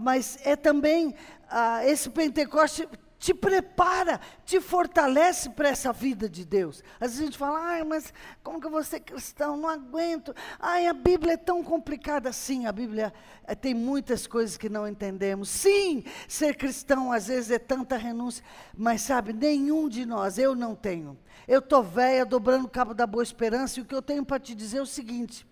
Mas 0.00 0.38
é 0.42 0.56
também 0.56 1.14
ah, 1.50 1.84
esse 1.84 2.08
Pentecoste 2.08 2.88
te 3.18 3.32
prepara, 3.32 4.20
te 4.44 4.60
fortalece 4.60 5.50
para 5.50 5.68
essa 5.68 5.92
vida 5.92 6.28
de 6.28 6.44
Deus. 6.44 6.82
Às 7.00 7.12
vezes 7.12 7.20
a 7.20 7.24
gente 7.24 7.38
fala, 7.38 7.58
ai, 7.58 7.84
mas 7.84 8.12
como 8.42 8.60
que 8.60 8.66
eu 8.66 8.70
vou 8.70 8.84
ser 8.84 9.00
cristão? 9.00 9.56
Não 9.56 9.68
aguento. 9.68 10.34
Ai, 10.58 10.86
a 10.86 10.92
Bíblia 10.92 11.34
é 11.34 11.36
tão 11.36 11.62
complicada. 11.62 12.32
Sim, 12.32 12.66
a 12.66 12.72
Bíblia 12.72 13.12
é, 13.46 13.54
tem 13.54 13.74
muitas 13.74 14.26
coisas 14.26 14.56
que 14.56 14.68
não 14.68 14.86
entendemos. 14.86 15.48
Sim, 15.48 16.04
ser 16.28 16.56
cristão 16.56 17.10
às 17.10 17.28
vezes 17.28 17.50
é 17.50 17.58
tanta 17.58 17.96
renúncia. 17.96 18.44
Mas 18.76 19.00
sabe, 19.02 19.32
nenhum 19.32 19.88
de 19.88 20.04
nós, 20.04 20.38
eu 20.38 20.54
não 20.54 20.74
tenho. 20.74 21.18
Eu 21.48 21.60
estou 21.60 21.82
velha, 21.82 22.24
dobrando 22.24 22.66
o 22.66 22.70
cabo 22.70 22.92
da 22.92 23.06
boa 23.06 23.22
esperança, 23.22 23.78
e 23.78 23.82
o 23.82 23.86
que 23.86 23.94
eu 23.94 24.02
tenho 24.02 24.24
para 24.24 24.40
te 24.40 24.54
dizer 24.54 24.78
é 24.78 24.82
o 24.82 24.86
seguinte: 24.86 25.46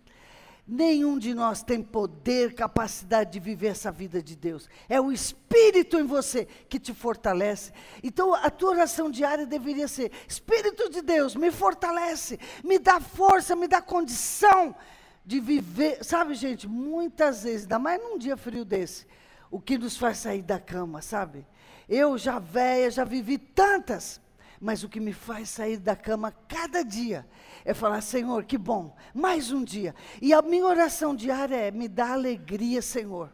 Nenhum 0.67 1.19
de 1.19 1.35
nós 1.35 1.63
tem 1.63 1.83
poder, 1.83 2.55
capacidade 2.55 3.33
de 3.33 3.41
viver 3.41 3.67
essa 3.69 3.93
vida 3.93 4.23
de 4.23 4.35
Deus. 4.35 4.67
É 4.89 4.99
o 4.99 5.13
Espírito 5.13 5.99
em 5.99 6.07
você 6.07 6.47
que 6.69 6.79
te 6.79 6.95
fortalece. 6.95 7.71
Então, 8.03 8.35
a 8.35 8.49
tua 8.49 8.71
oração 8.71 9.11
diária 9.11 9.45
deveria 9.45 9.87
ser: 9.87 10.11
Espírito 10.27 10.89
de 10.89 11.03
Deus, 11.03 11.37
me 11.37 11.51
fortalece, 11.51 12.41
me 12.65 12.79
dá 12.79 12.99
força, 12.99 13.55
me 13.55 13.69
dá 13.69 13.83
condição 13.83 14.75
de 15.23 15.39
viver. 15.39 16.03
Sabe, 16.03 16.35
gente, 16.35 16.67
muitas 16.67 17.43
vezes, 17.43 17.63
ainda 17.63 17.79
mais 17.79 18.01
num 18.03 18.17
dia 18.17 18.37
frio 18.37 18.65
desse, 18.65 19.07
o 19.51 19.61
que 19.61 19.77
nos 19.77 19.99
faz 19.99 20.17
sair 20.17 20.43
da 20.43 20.59
cama, 20.59 21.03
sabe? 21.03 21.47
Eu 21.87 22.17
já 22.17 22.39
velha, 22.39 22.91
já 22.91 23.05
vivi 23.05 23.37
tantas, 23.37 24.19
mas 24.65 24.83
o 24.83 24.89
que 24.89 24.99
me 24.99 25.13
faz 25.13 25.51
sair 25.51 25.77
da 25.77 25.95
cama 25.95 26.33
cada 26.49 26.83
dia 26.83 27.29
é 27.67 27.75
falar: 27.75 28.01
Senhor, 28.01 28.45
que 28.45 28.57
bom, 28.57 28.97
mais 29.13 29.53
um 29.53 29.63
dia. 29.63 29.95
E 30.23 30.33
a 30.33 30.41
minha 30.41 30.65
oração 30.65 31.15
diária 31.15 31.55
é: 31.55 31.71
me 31.71 31.87
dá 31.87 32.15
alegria, 32.15 32.81
Senhor. 32.81 33.31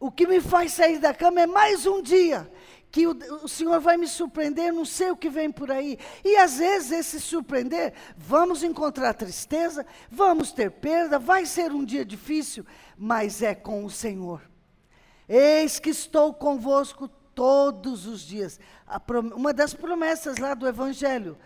O 0.00 0.10
que 0.10 0.26
me 0.26 0.40
faz 0.40 0.72
sair 0.72 0.98
da 0.98 1.14
cama 1.14 1.42
é 1.42 1.46
mais 1.46 1.86
um 1.86 2.02
dia 2.02 2.50
que 2.90 3.06
o, 3.06 3.16
o, 3.44 3.48
Senhor 3.48 3.78
vai 3.78 3.96
me 3.96 4.08
surpreender, 4.08 4.72
não 4.72 4.84
sei 4.84 5.12
o 5.12 5.16
que 5.16 5.30
vem 5.30 5.52
por 5.52 5.70
aí. 5.70 5.96
E 6.24 6.36
às 6.36 6.58
vezes 6.58 6.90
esse 6.90 7.20
surpreender, 7.20 7.92
vamos 8.16 8.64
encontrar 8.64 9.14
tristeza, 9.14 9.86
vamos 10.10 10.50
ter 10.50 10.72
perda, 10.72 11.16
vai 11.16 11.46
ser 11.46 11.70
um 11.70 11.84
dia 11.84 12.04
difícil, 12.04 12.66
mas 12.98 13.40
é 13.40 13.54
com 13.54 13.84
o 13.84 13.90
Senhor. 13.90 14.42
Eis 15.28 15.78
que 15.78 15.90
estou 15.90 16.34
convosco 16.34 17.08
todos 17.34 18.06
os 18.06 18.20
dias. 18.20 18.58
uma 19.34 19.52
das 19.52 19.74
promessas 19.74 20.38
lá 20.38 20.54
do 20.54 20.66
Evangelho 20.66 21.36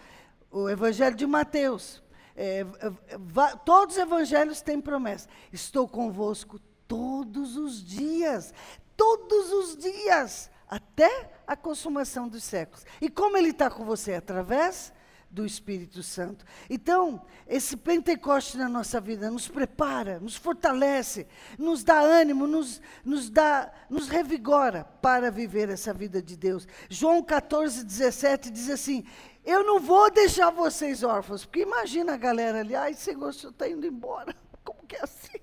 o 0.55 0.68
Evangelho 0.68 1.16
de 1.16 1.27
Mateus. 1.27 2.01
É, 2.37 2.61
é 2.61 3.57
todos 3.64 3.97
os 3.97 4.01
evangelhos 4.01 4.61
têm 4.61 4.81
promessa. 4.81 5.29
Estou 5.53 5.88
convosco 5.88 6.61
todos 6.87 7.57
os 7.57 7.85
dias. 7.85 8.55
Todos 8.97 9.53
os 9.53 9.77
dias. 9.77 10.51
Até 10.68 11.33
a 11.47 11.57
consumação 11.57 12.29
dos 12.29 12.44
séculos. 12.44 12.87
E 13.01 13.11
como 13.11 13.37
ele 13.37 13.51
está 13.51 13.68
com 13.68 13.85
você? 13.85 14.14
Através 14.14 14.92
do 15.35 15.44
Espírito 15.44 16.03
Santo. 16.03 16.44
Então, 16.70 17.20
esse 17.47 17.77
Pentecoste 17.77 18.57
na 18.57 18.68
nossa 18.68 19.01
vida 19.01 19.31
nos 19.31 19.49
prepara, 19.49 20.20
nos 20.20 20.37
fortalece, 20.37 21.27
nos 21.59 21.83
dá 21.83 21.99
ânimo, 21.99 22.47
nos, 22.47 22.81
nos, 23.05 23.29
dá, 23.29 23.73
nos 23.90 24.09
revigora 24.09 24.85
para 25.03 25.31
viver 25.31 25.68
essa 25.68 25.92
vida 25.92 26.23
de 26.23 26.37
Deus. 26.37 26.66
João 26.88 27.23
14, 27.23 27.85
17 27.85 28.51
diz 28.51 28.70
assim: 28.70 29.05
eu 29.44 29.62
não 29.62 29.79
vou 29.79 30.11
deixar 30.11 30.51
vocês 30.51 31.03
órfãos, 31.03 31.44
porque 31.44 31.61
imagina 31.61 32.14
a 32.14 32.16
galera 32.16 32.61
ali, 32.61 32.75
ai 32.75 32.94
Senhor, 32.94 33.29
o 33.29 33.33
senhor 33.33 33.51
está 33.51 33.68
indo 33.68 33.87
embora, 33.87 34.35
como 34.64 34.87
que 34.87 34.97
é 34.97 35.03
assim? 35.03 35.38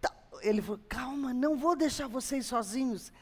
Tá, 0.00 0.14
ele 0.42 0.62
falou, 0.62 0.80
calma, 0.88 1.34
não 1.34 1.56
vou 1.56 1.74
deixar 1.74 2.06
vocês 2.06 2.46
sozinhos, 2.46 3.12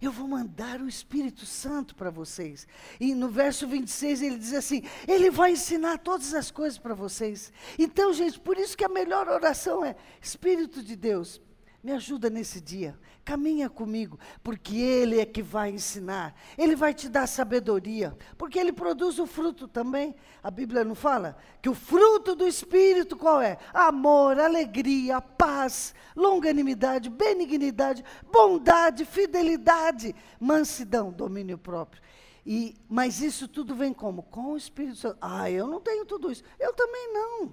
eu 0.00 0.12
vou 0.12 0.28
mandar 0.28 0.80
o 0.80 0.88
Espírito 0.88 1.44
Santo 1.44 1.94
para 1.94 2.10
vocês. 2.10 2.66
E 3.00 3.14
no 3.14 3.28
verso 3.28 3.66
26 3.66 4.22
ele 4.22 4.38
diz 4.38 4.54
assim: 4.54 4.82
Ele 5.06 5.30
vai 5.30 5.52
ensinar 5.52 5.98
todas 5.98 6.34
as 6.34 6.50
coisas 6.50 6.78
para 6.78 6.94
vocês. 6.94 7.52
Então, 7.78 8.12
gente, 8.12 8.38
por 8.38 8.56
isso 8.56 8.76
que 8.76 8.84
a 8.84 8.88
melhor 8.88 9.28
oração 9.28 9.84
é: 9.84 9.96
Espírito 10.20 10.82
de 10.82 10.94
Deus, 10.94 11.40
Me 11.82 11.92
ajuda 11.92 12.28
nesse 12.28 12.60
dia. 12.60 12.98
Caminha 13.24 13.68
comigo, 13.68 14.18
porque 14.42 14.76
Ele 14.76 15.20
é 15.20 15.26
que 15.26 15.42
vai 15.42 15.70
ensinar. 15.70 16.34
Ele 16.56 16.74
vai 16.74 16.92
te 16.92 17.08
dar 17.08 17.26
sabedoria, 17.26 18.16
porque 18.36 18.58
Ele 18.58 18.72
produz 18.72 19.18
o 19.18 19.26
fruto 19.26 19.68
também. 19.68 20.14
A 20.42 20.50
Bíblia 20.50 20.82
não 20.82 20.94
fala 20.94 21.36
que 21.62 21.68
o 21.68 21.74
fruto 21.74 22.34
do 22.34 22.46
Espírito 22.46 23.16
qual 23.16 23.40
é? 23.40 23.58
Amor, 23.72 24.40
alegria, 24.40 25.20
paz, 25.20 25.94
longanimidade, 26.16 27.10
benignidade, 27.10 28.04
bondade, 28.32 29.04
fidelidade, 29.04 30.16
mansidão, 30.40 31.12
domínio 31.12 31.58
próprio. 31.58 32.02
E, 32.44 32.74
mas 32.88 33.20
isso 33.20 33.46
tudo 33.46 33.74
vem 33.74 33.92
como? 33.92 34.22
Com 34.22 34.52
o 34.52 34.56
Espírito 34.56 34.96
Santo. 34.96 35.18
Ah, 35.20 35.50
eu 35.50 35.66
não 35.66 35.80
tenho 35.80 36.04
tudo 36.06 36.32
isso. 36.32 36.42
Eu 36.58 36.72
também 36.72 37.12
não. 37.12 37.52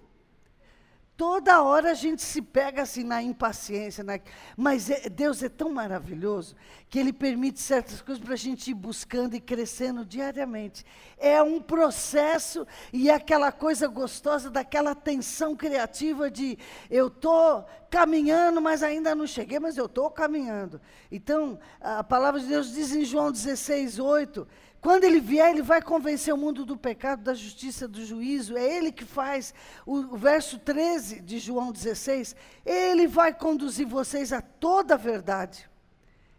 Toda 1.18 1.64
hora 1.64 1.92
a 1.92 1.94
gente 1.94 2.22
se 2.22 2.42
pega 2.42 2.82
assim 2.82 3.04
na 3.06 3.24
impaciência, 3.24 4.04
na... 4.04 4.20
mas 4.58 4.90
é, 4.90 5.08
Deus 5.08 5.42
é 5.42 5.48
tão 5.48 5.70
maravilhoso 5.70 6.58
que 6.90 7.00
Ele 7.00 7.14
permite 7.14 7.62
certas 7.62 8.02
coisas 8.02 8.22
para 8.22 8.34
a 8.34 8.38
gente 8.38 8.72
ir 8.72 8.74
buscando 8.74 9.34
e 9.34 9.40
crescendo 9.40 10.04
diariamente. 10.06 10.86
É 11.18 11.42
um 11.42 11.62
processo 11.62 12.68
e 12.92 13.10
é 13.10 13.14
aquela 13.14 13.50
coisa 13.50 13.88
gostosa 13.88 14.50
daquela 14.50 14.94
tensão 14.94 15.56
criativa 15.56 16.30
de 16.30 16.58
eu 16.92 17.08
estou 17.08 17.66
caminhando, 17.90 18.60
mas 18.62 18.84
ainda 18.84 19.16
não 19.16 19.26
cheguei, 19.26 19.58
mas 19.58 19.78
eu 19.78 19.86
estou 19.86 20.12
caminhando. 20.12 20.82
Então, 21.10 21.58
a 21.80 22.04
palavra 22.04 22.42
de 22.42 22.48
Deus 22.48 22.74
diz 22.74 22.94
em 22.94 23.06
João 23.06 23.32
16, 23.32 24.00
8 24.00 24.46
quando 24.86 25.04
ele 25.04 25.20
vier, 25.20 25.50
ele 25.50 25.64
vai 25.64 25.82
convencer 25.82 26.32
o 26.32 26.38
mundo 26.38 26.64
do 26.64 26.78
pecado, 26.78 27.24
da 27.24 27.34
justiça, 27.34 27.88
do 27.88 28.06
juízo. 28.06 28.56
É 28.56 28.78
ele 28.78 28.92
que 28.92 29.04
faz. 29.04 29.52
O, 29.84 30.16
verso 30.16 30.60
13 30.60 31.22
de 31.22 31.40
João 31.40 31.72
16. 31.72 32.36
Ele 32.64 33.08
vai 33.08 33.34
conduzir 33.34 33.88
vocês 33.88 34.32
a 34.32 34.44
toda 34.44 34.94
a 34.94 34.98
verdade. 34.98 35.68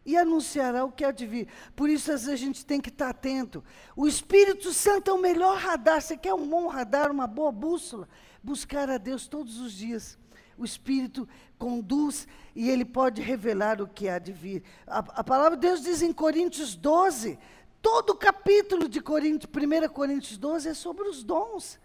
E 0.04 0.16
anunciará 0.16 0.84
o 0.84 0.92
que 0.92 1.04
há 1.04 1.10
de 1.10 1.26
vir. 1.26 1.48
Por 1.74 1.90
isso, 1.90 2.12
às 2.12 2.24
vezes, 2.24 2.40
a 2.40 2.44
gente 2.46 2.64
tem 2.64 2.80
que 2.80 2.88
estar 2.88 3.08
atento. 3.08 3.64
O 3.96 4.06
Espírito 4.06 4.72
Santo 4.72 5.10
é 5.10 5.14
o 5.14 5.18
melhor 5.18 5.58
radar. 5.58 6.00
Você 6.00 6.16
quer 6.16 6.32
um 6.32 6.48
bom 6.48 6.68
radar, 6.68 7.10
uma 7.10 7.26
boa 7.26 7.50
bússola? 7.50 8.08
Buscar 8.40 8.88
a 8.88 8.96
Deus 8.96 9.26
todos 9.26 9.58
os 9.58 9.72
dias. 9.72 10.16
O 10.56 10.64
Espírito 10.64 11.28
conduz 11.58 12.28
e 12.54 12.70
ele 12.70 12.84
pode 12.84 13.20
revelar 13.20 13.82
o 13.82 13.88
que 13.88 14.08
há 14.08 14.20
de 14.20 14.32
vir. 14.32 14.62
A, 14.86 14.98
a 14.98 15.24
palavra 15.24 15.56
de 15.56 15.66
Deus 15.66 15.82
diz 15.82 16.00
em 16.00 16.12
Coríntios 16.12 16.76
12 16.76 17.38
Todo 17.88 18.10
o 18.10 18.16
capítulo 18.16 18.88
de 18.88 19.00
Coríntios, 19.00 19.48
1 19.48 19.88
Coríntios 19.90 20.36
12 20.36 20.70
é 20.70 20.74
sobre 20.74 21.08
os 21.08 21.22
dons. 21.22 21.78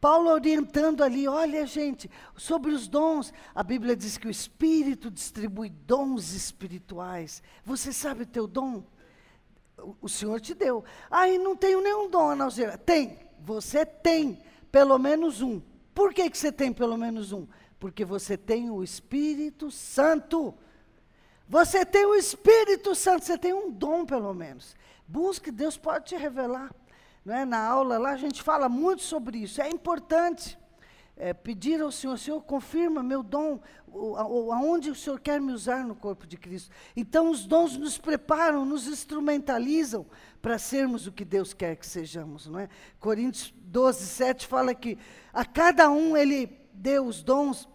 Paulo 0.00 0.30
orientando 0.30 1.04
ali, 1.04 1.28
olha 1.28 1.66
gente, 1.66 2.10
sobre 2.34 2.72
os 2.72 2.88
dons. 2.88 3.30
A 3.54 3.62
Bíblia 3.62 3.94
diz 3.94 4.16
que 4.16 4.26
o 4.26 4.30
Espírito 4.30 5.10
distribui 5.10 5.68
dons 5.68 6.32
espirituais. 6.32 7.42
Você 7.62 7.92
sabe 7.92 8.22
o 8.22 8.26
teu 8.26 8.46
dom? 8.46 8.84
O, 10.00 10.08
Senhor 10.08 10.40
te 10.40 10.54
deu. 10.54 10.82
Ah, 11.10 11.28
e 11.28 11.36
não 11.36 11.54
tenho 11.54 11.82
nenhum 11.82 12.08
dom, 12.08 12.30
Analgeira. 12.30 12.78
Tem, 12.78 13.18
você 13.38 13.84
tem 13.84 14.38
pelo 14.72 14.98
menos 14.98 15.42
um. 15.42 15.60
Por 15.94 16.14
que, 16.14 16.30
que 16.30 16.38
você 16.38 16.50
tem 16.50 16.72
pelo 16.72 16.96
menos 16.96 17.32
um? 17.32 17.46
Porque 17.78 18.02
você 18.02 18.38
tem 18.38 18.70
o 18.70 18.82
Espírito 18.82 19.70
Santo. 19.70 20.54
Você 21.46 21.84
tem 21.84 22.06
o 22.06 22.14
Espírito 22.14 22.94
Santo, 22.94 23.26
você 23.26 23.36
tem 23.36 23.52
um 23.52 23.70
dom 23.70 24.06
pelo 24.06 24.32
menos. 24.32 24.74
Busque, 25.06 25.50
Deus 25.50 25.76
pode 25.76 26.06
te 26.06 26.16
revelar. 26.16 26.74
Não 27.24 27.34
é? 27.34 27.44
Na 27.44 27.58
aula 27.58 27.98
lá 27.98 28.10
a 28.10 28.16
gente 28.16 28.42
fala 28.42 28.68
muito 28.68 29.02
sobre 29.02 29.38
isso. 29.38 29.60
É 29.60 29.68
importante 29.68 30.58
é, 31.16 31.32
pedir 31.32 31.80
ao 31.80 31.92
Senhor, 31.92 32.18
Senhor, 32.18 32.42
confirma 32.42 33.02
meu 33.02 33.22
dom, 33.22 33.60
o, 33.86 34.52
aonde 34.52 34.90
o 34.90 34.94
Senhor 34.94 35.20
quer 35.20 35.40
me 35.40 35.52
usar 35.52 35.84
no 35.84 35.94
corpo 35.94 36.26
de 36.26 36.36
Cristo. 36.36 36.70
Então 36.96 37.30
os 37.30 37.46
dons 37.46 37.76
nos 37.76 37.96
preparam, 37.96 38.64
nos 38.64 38.86
instrumentalizam 38.86 40.06
para 40.42 40.58
sermos 40.58 41.06
o 41.06 41.12
que 41.12 41.24
Deus 41.24 41.54
quer 41.54 41.76
que 41.76 41.86
sejamos. 41.86 42.46
Não 42.46 42.58
é? 42.58 42.68
Coríntios 42.98 43.54
12, 43.56 44.06
7 44.06 44.46
fala 44.46 44.74
que 44.74 44.98
a 45.32 45.44
cada 45.44 45.88
um 45.88 46.16
ele 46.16 46.60
deu 46.72 47.06
os 47.06 47.22
dons 47.22 47.68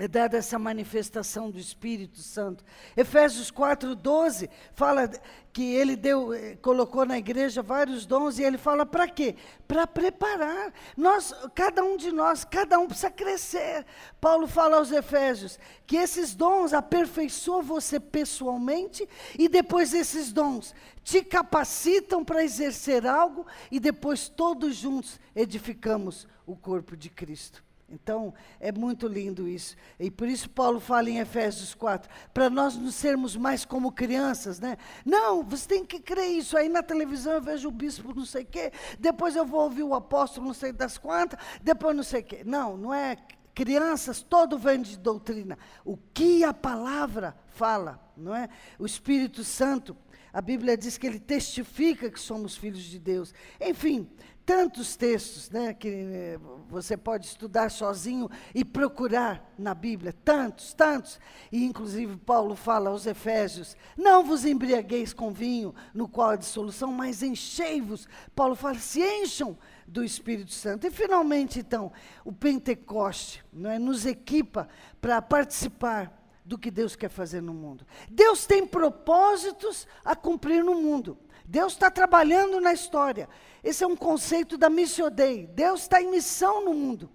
é 0.00 0.08
dada 0.08 0.38
essa 0.38 0.58
manifestação 0.58 1.50
do 1.50 1.58
Espírito 1.58 2.20
Santo. 2.20 2.64
Efésios 2.96 3.50
4:12 3.50 4.48
fala 4.72 5.06
que 5.52 5.74
ele 5.74 5.94
deu, 5.94 6.32
eh, 6.32 6.56
colocou 6.62 7.04
na 7.04 7.18
igreja 7.18 7.62
vários 7.62 8.06
dons 8.06 8.38
e 8.38 8.42
ele 8.42 8.56
fala 8.56 8.86
para 8.86 9.06
quê? 9.06 9.36
Para 9.68 9.86
preparar. 9.86 10.72
Nós, 10.96 11.34
cada 11.54 11.84
um 11.84 11.98
de 11.98 12.10
nós, 12.12 12.44
cada 12.44 12.78
um 12.78 12.86
precisa 12.86 13.10
crescer. 13.10 13.84
Paulo 14.18 14.46
fala 14.46 14.78
aos 14.78 14.90
Efésios 14.90 15.58
que 15.86 15.98
esses 15.98 16.34
dons 16.34 16.72
aperfeiçoam 16.72 17.62
você 17.62 18.00
pessoalmente 18.00 19.06
e 19.38 19.48
depois 19.48 19.92
esses 19.92 20.32
dons 20.32 20.74
te 21.04 21.22
capacitam 21.22 22.24
para 22.24 22.42
exercer 22.42 23.06
algo 23.06 23.46
e 23.70 23.78
depois 23.78 24.28
todos 24.28 24.76
juntos 24.76 25.20
edificamos 25.36 26.26
o 26.46 26.56
corpo 26.56 26.96
de 26.96 27.10
Cristo. 27.10 27.69
Então, 27.90 28.32
é 28.60 28.70
muito 28.70 29.08
lindo 29.08 29.48
isso. 29.48 29.76
E 29.98 30.10
por 30.10 30.28
isso 30.28 30.48
Paulo 30.48 30.78
fala 30.78 31.10
em 31.10 31.18
Efésios 31.18 31.74
4, 31.74 32.08
para 32.32 32.48
nós 32.48 32.76
nos 32.76 32.94
sermos 32.94 33.36
mais 33.36 33.64
como 33.64 33.90
crianças, 33.90 34.60
né? 34.60 34.76
Não, 35.04 35.42
você 35.42 35.66
tem 35.66 35.84
que 35.84 35.98
crer 35.98 36.30
isso. 36.30 36.56
Aí 36.56 36.68
na 36.68 36.82
televisão 36.82 37.32
eu 37.32 37.42
vejo 37.42 37.68
o 37.68 37.72
bispo 37.72 38.14
não 38.14 38.24
sei 38.24 38.44
o 38.44 38.46
quê, 38.46 38.72
depois 38.98 39.34
eu 39.34 39.44
vou 39.44 39.62
ouvir 39.62 39.82
o 39.82 39.94
apóstolo 39.94 40.46
não 40.46 40.54
sei 40.54 40.72
das 40.72 40.96
quantas, 40.96 41.38
depois 41.62 41.96
não 41.96 42.02
sei 42.04 42.20
o 42.20 42.24
quê. 42.24 42.42
Não, 42.44 42.76
não 42.76 42.94
é 42.94 43.16
crianças, 43.54 44.22
todo 44.22 44.58
vem 44.58 44.80
de 44.80 44.96
doutrina. 44.96 45.58
O 45.84 45.96
que 45.96 46.44
a 46.44 46.54
palavra 46.54 47.36
fala, 47.48 48.00
não 48.16 48.34
é? 48.34 48.48
O 48.78 48.86
Espírito 48.86 49.42
Santo, 49.42 49.96
a 50.32 50.40
Bíblia 50.40 50.76
diz 50.76 50.96
que 50.96 51.06
ele 51.06 51.18
testifica 51.18 52.10
que 52.10 52.20
somos 52.20 52.56
filhos 52.56 52.82
de 52.82 52.98
Deus. 52.98 53.34
Enfim, 53.60 54.08
tantos 54.50 54.96
textos 54.96 55.48
né, 55.48 55.72
que 55.72 55.88
eh, 55.88 56.40
você 56.68 56.96
pode 56.96 57.24
estudar 57.24 57.70
sozinho 57.70 58.28
e 58.52 58.64
procurar 58.64 59.54
na 59.56 59.72
Bíblia, 59.74 60.12
tantos, 60.12 60.74
tantos. 60.74 61.20
E 61.52 61.64
inclusive 61.64 62.16
Paulo 62.16 62.56
fala 62.56 62.90
aos 62.90 63.06
Efésios: 63.06 63.76
não 63.96 64.24
vos 64.24 64.44
embriagueis 64.44 65.12
com 65.12 65.32
vinho, 65.32 65.72
no 65.94 66.08
qual 66.08 66.30
há 66.30 66.36
dissolução, 66.36 66.92
mas 66.92 67.22
enchei-vos. 67.22 68.08
Paulo 68.34 68.56
fala: 68.56 68.74
se 68.80 69.00
encham 69.00 69.56
do 69.86 70.02
Espírito 70.02 70.50
Santo. 70.50 70.84
E 70.84 70.90
finalmente, 70.90 71.60
então, 71.60 71.92
o 72.24 72.32
Pentecoste 72.32 73.44
é, 73.66 73.78
nos 73.78 74.04
equipa 74.04 74.68
para 75.00 75.22
participar 75.22 76.12
do 76.44 76.58
que 76.58 76.72
Deus 76.72 76.96
quer 76.96 77.08
fazer 77.08 77.40
no 77.40 77.54
mundo. 77.54 77.86
Deus 78.10 78.46
tem 78.46 78.66
propósitos 78.66 79.86
a 80.04 80.16
cumprir 80.16 80.64
no 80.64 80.74
mundo. 80.74 81.16
Deus 81.50 81.72
está 81.72 81.90
trabalhando 81.90 82.60
na 82.60 82.72
história. 82.72 83.28
Esse 83.64 83.82
é 83.82 83.86
um 83.86 83.96
conceito 83.96 84.56
da 84.56 84.70
Missio 84.70 85.10
Dei. 85.10 85.48
Deus 85.48 85.80
está 85.80 86.00
em 86.00 86.08
missão 86.08 86.64
no 86.64 86.72
mundo. 86.72 87.10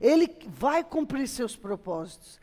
Ele 0.00 0.26
vai 0.46 0.82
cumprir 0.82 1.28
seus 1.28 1.54
propósitos. 1.54 2.40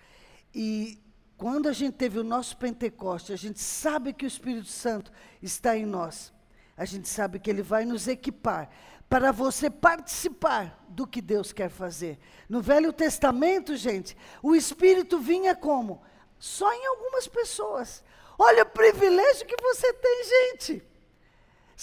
E 0.54 1.01
quando 1.36 1.67
a 1.67 1.73
gente 1.73 1.95
teve 1.95 2.19
o 2.19 2.23
nosso 2.23 2.56
Pentecoste, 2.58 3.34
a 3.34 3.36
gente 3.36 3.60
sabe 3.60 4.13
que 4.13 4.23
o 4.23 4.27
Espírito 4.27 4.67
Santo 4.67 5.12
está 5.41 5.75
em 5.75 5.84
nós. 5.84 6.32
A 6.77 6.86
gente 6.86 7.10
sabe 7.10 7.39
que 7.39 7.49
ele 7.49 7.63
vai 7.63 7.86
nos 7.86 8.08
equipar 8.08 8.69
para 9.10 9.32
você 9.32 9.67
participar 9.67 10.86
do 10.89 11.08
que 11.08 11.23
Deus 11.23 11.51
quer 11.51 11.71
fazer. 11.71 12.19
No 12.47 12.62
Velho 12.62 12.93
Testamento, 12.93 13.75
gente, 13.75 14.15
o 14.43 14.56
Espírito 14.56 15.17
vinha 15.17 15.56
como? 15.56 16.04
Só 16.38 16.71
em 16.71 16.86
algumas 16.86 17.27
pessoas. 17.27 18.04
Olha 18.38 18.62
o 18.62 18.69
privilégio 18.69 19.47
que 19.47 19.60
você 19.60 19.91
tem, 19.91 20.23
gente. 20.23 20.90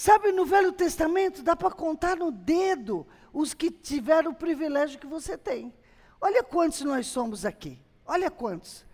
Sabe, 0.01 0.31
no 0.31 0.45
Velho 0.45 0.71
Testamento 0.71 1.43
dá 1.43 1.57
para 1.57 1.71
contar 1.71 2.15
no 2.15 2.31
dedo 2.31 3.05
os 3.33 3.53
que 3.53 3.69
tiveram 3.69 4.31
o 4.31 4.33
privilégio 4.33 4.97
que 4.97 5.05
você 5.05 5.37
tem. 5.37 5.73
Olha 6.21 6.41
quantos 6.41 6.79
nós 6.83 7.05
somos 7.05 7.43
aqui. 7.43 7.77
Olha 8.05 8.31
quantos. 8.31 8.85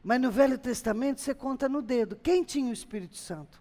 Mas 0.00 0.20
no 0.20 0.30
Velho 0.30 0.56
Testamento 0.56 1.20
você 1.20 1.34
conta 1.34 1.68
no 1.68 1.82
dedo. 1.82 2.14
Quem 2.14 2.44
tinha 2.44 2.70
o 2.70 2.72
Espírito 2.72 3.16
Santo? 3.16 3.60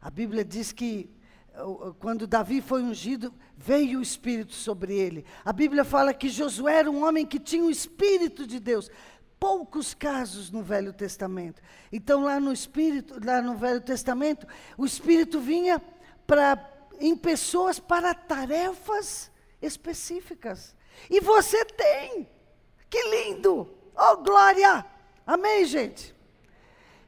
A 0.00 0.08
Bíblia 0.08 0.44
diz 0.44 0.70
que 0.70 1.10
quando 1.98 2.28
Davi 2.28 2.60
foi 2.60 2.80
ungido, 2.80 3.34
veio 3.56 3.98
o 3.98 4.02
Espírito 4.02 4.54
sobre 4.54 4.94
ele. 4.94 5.24
A 5.44 5.52
Bíblia 5.52 5.84
fala 5.84 6.14
que 6.14 6.28
Josué 6.28 6.76
era 6.76 6.88
um 6.88 7.04
homem 7.04 7.26
que 7.26 7.40
tinha 7.40 7.64
o 7.64 7.70
Espírito 7.70 8.46
de 8.46 8.60
Deus 8.60 8.88
poucos 9.38 9.94
casos 9.94 10.50
no 10.50 10.62
Velho 10.62 10.92
Testamento. 10.92 11.62
Então, 11.92 12.22
lá 12.22 12.38
no 12.40 12.52
Espírito, 12.52 13.18
lá 13.24 13.40
no 13.40 13.56
Velho 13.56 13.80
Testamento, 13.80 14.46
o 14.76 14.84
Espírito 14.84 15.40
vinha 15.40 15.80
para 16.26 16.74
em 17.00 17.16
pessoas 17.16 17.78
para 17.78 18.12
tarefas 18.12 19.30
específicas. 19.62 20.74
E 21.08 21.20
você 21.20 21.64
tem. 21.64 22.28
Que 22.90 23.02
lindo! 23.04 23.72
Oh, 23.94 24.16
glória! 24.16 24.84
Amém, 25.26 25.64
gente? 25.64 26.14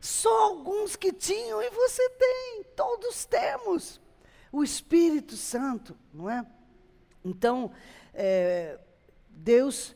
Só 0.01 0.45
alguns 0.45 0.97
que 0.97 1.13
tinham 1.13 1.63
e 1.63 1.71
você 1.71 2.09
tem. 2.11 2.65
Todos 2.77 3.25
temos. 3.25 4.01
O 4.53 4.65
Espírito 4.65 5.37
Santo, 5.37 5.97
não 6.13 6.29
é? 6.29 6.45
Então, 7.25 7.73
é, 8.15 8.79
Deus 9.29 9.95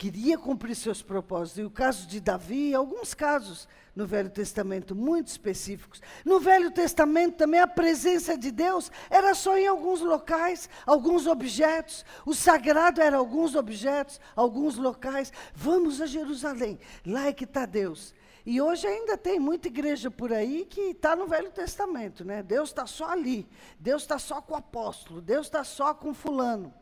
queria 0.00 0.38
cumprir 0.38 0.74
seus 0.74 1.02
propósitos. 1.02 1.58
E 1.58 1.62
o 1.62 1.70
caso 1.70 2.06
de 2.06 2.20
Davi, 2.20 2.74
alguns 2.74 3.12
casos 3.12 3.68
no 3.94 4.06
Velho 4.06 4.30
Testamento 4.30 4.94
muito 4.94 5.28
específicos. 5.28 6.00
No 6.24 6.40
Velho 6.40 6.70
Testamento 6.70 7.36
também 7.36 7.60
a 7.60 7.66
presença 7.66 8.34
de 8.38 8.50
Deus 8.50 8.90
era 9.10 9.34
só 9.34 9.58
em 9.58 9.66
alguns 9.66 10.00
locais, 10.00 10.70
alguns 10.86 11.26
objetos. 11.26 12.02
O 12.24 12.32
sagrado 12.32 13.02
era 13.02 13.18
alguns 13.18 13.54
objetos, 13.54 14.18
alguns 14.34 14.78
locais. 14.78 15.30
Vamos 15.54 16.00
a 16.00 16.06
Jerusalém, 16.06 16.78
lá 17.04 17.26
é 17.26 17.32
que 17.34 17.44
está 17.44 17.66
Deus. 17.66 18.14
E 18.46 18.58
hoje 18.58 18.86
ainda 18.86 19.18
tem 19.18 19.38
muita 19.38 19.68
igreja 19.68 20.10
por 20.10 20.32
aí 20.32 20.64
que 20.64 20.80
está 20.80 21.14
no 21.14 21.26
Velho 21.26 21.50
Testamento, 21.50 22.24
né? 22.24 22.42
Deus 22.42 22.70
está 22.70 22.86
só 22.86 23.10
ali, 23.10 23.46
Deus 23.78 24.00
está 24.00 24.18
só 24.18 24.40
com 24.40 24.54
o 24.54 24.56
apóstolo, 24.56 25.20
Deus 25.20 25.46
está 25.46 25.62
só 25.62 25.92
com 25.92 26.14
fulano. 26.14 26.72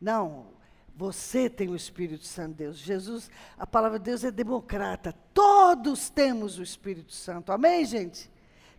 Não, 0.00 0.54
você 0.96 1.50
tem 1.50 1.68
o 1.68 1.76
Espírito 1.76 2.24
Santo 2.24 2.50
de 2.50 2.64
Deus. 2.64 2.76
Jesus, 2.76 3.30
a 3.58 3.66
palavra 3.66 3.98
de 3.98 4.04
Deus 4.04 4.22
é 4.22 4.30
democrata. 4.30 5.12
Todos 5.32 6.08
temos 6.08 6.58
o 6.58 6.62
Espírito 6.62 7.12
Santo. 7.12 7.50
Amém, 7.50 7.84
gente? 7.84 8.30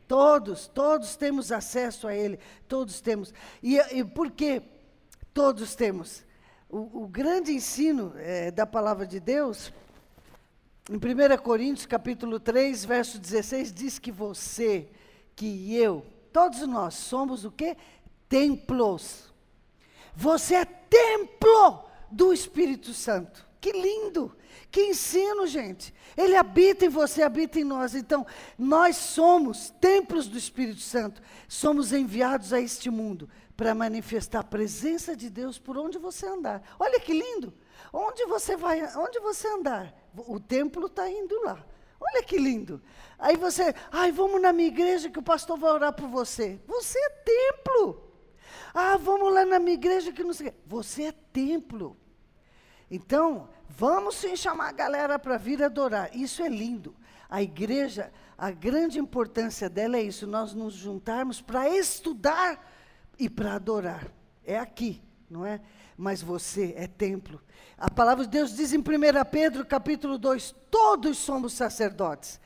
Todos, 0.07 0.67
todos 0.67 1.15
temos 1.17 1.51
acesso 1.51 2.07
a 2.07 2.15
Ele. 2.15 2.39
Todos 2.67 3.01
temos. 3.01 3.33
E, 3.61 3.77
e 3.91 4.03
por 4.03 4.31
que 4.31 4.61
todos 5.33 5.75
temos? 5.75 6.23
O, 6.69 7.03
o 7.03 7.07
grande 7.07 7.51
ensino 7.51 8.13
é, 8.15 8.49
da 8.49 8.65
palavra 8.65 9.05
de 9.05 9.19
Deus, 9.19 9.73
em 10.89 10.95
1 10.95 11.37
Coríntios, 11.43 11.85
capítulo 11.85 12.39
3, 12.39 12.85
verso 12.85 13.19
16, 13.19 13.73
diz 13.73 13.99
que 13.99 14.11
você, 14.11 14.87
que 15.35 15.75
eu, 15.75 16.05
todos 16.31 16.65
nós 16.65 16.93
somos 16.93 17.43
o 17.43 17.51
quê? 17.51 17.75
Templos. 18.29 19.33
Você 20.15 20.55
é 20.55 20.65
templo 20.65 21.84
do 22.11 22.33
Espírito 22.33 22.93
Santo. 22.93 23.45
Que 23.59 23.71
lindo! 23.71 24.35
Que 24.71 24.87
ensino, 24.87 25.47
gente. 25.47 25.93
Ele 26.17 26.35
habita 26.35 26.85
em 26.85 26.89
você, 26.89 27.23
habita 27.23 27.59
em 27.59 27.63
nós. 27.63 27.95
Então, 27.95 28.25
nós 28.57 28.95
somos 28.95 29.69
templos 29.81 30.27
do 30.27 30.37
Espírito 30.37 30.81
Santo. 30.81 31.21
Somos 31.47 31.93
enviados 31.93 32.51
a 32.51 32.59
este 32.59 32.89
mundo 32.89 33.29
para 33.55 33.73
manifestar 33.73 34.39
a 34.39 34.43
presença 34.43 35.15
de 35.15 35.29
Deus 35.29 35.57
por 35.57 35.77
onde 35.77 35.97
você 35.97 36.27
andar. 36.27 36.61
Olha 36.79 36.99
que 36.99 37.13
lindo! 37.13 37.53
Onde 37.91 38.25
você 38.25 38.57
vai, 38.57 38.81
onde 38.97 39.19
você 39.19 39.47
andar, 39.47 39.93
o 40.27 40.39
templo 40.39 40.87
está 40.87 41.09
indo 41.09 41.41
lá. 41.43 41.65
Olha 41.99 42.21
que 42.21 42.37
lindo. 42.37 42.81
Aí 43.17 43.37
você, 43.37 43.73
ai, 43.91 44.11
vamos 44.11 44.41
na 44.41 44.51
minha 44.51 44.67
igreja 44.67 45.09
que 45.09 45.19
o 45.19 45.23
pastor 45.23 45.57
vai 45.57 45.71
orar 45.71 45.93
por 45.93 46.07
você. 46.07 46.59
Você 46.67 46.99
é 46.99 47.09
templo. 47.09 48.04
Ah, 48.77 48.97
vamos 48.97 49.33
lá 49.33 49.45
na 49.45 49.57
minha 49.57 49.75
igreja 49.75 50.11
que 50.11 50.21
não 50.21 50.33
sei. 50.33 50.53
Você 50.65 51.03
é 51.03 51.11
templo. 51.13 51.95
Então, 52.91 53.47
vamos 53.69 54.15
sim 54.15 54.35
chamar 54.35 54.67
a 54.67 54.73
galera 54.73 55.17
para 55.17 55.37
vir 55.37 55.63
adorar. 55.63 56.13
Isso 56.13 56.43
é 56.43 56.49
lindo. 56.49 56.93
A 57.29 57.41
igreja, 57.41 58.11
a 58.37 58.51
grande 58.51 58.99
importância 58.99 59.69
dela 59.69 59.95
é 59.95 60.03
isso, 60.03 60.27
nós 60.27 60.53
nos 60.53 60.73
juntarmos 60.73 61.41
para 61.41 61.69
estudar 61.69 62.69
e 63.17 63.29
para 63.29 63.53
adorar. 63.53 64.11
É 64.43 64.59
aqui, 64.59 65.01
não 65.29 65.45
é? 65.45 65.61
Mas 65.97 66.21
você 66.21 66.73
é 66.77 66.85
templo. 66.85 67.41
A 67.77 67.89
palavra 67.89 68.25
de 68.25 68.29
Deus 68.29 68.53
diz 68.53 68.73
em 68.73 68.79
1 68.79 68.83
Pedro, 69.31 69.65
capítulo 69.65 70.17
2, 70.17 70.53
todos 70.69 71.17
somos 71.17 71.53
sacerdotes. 71.53 72.41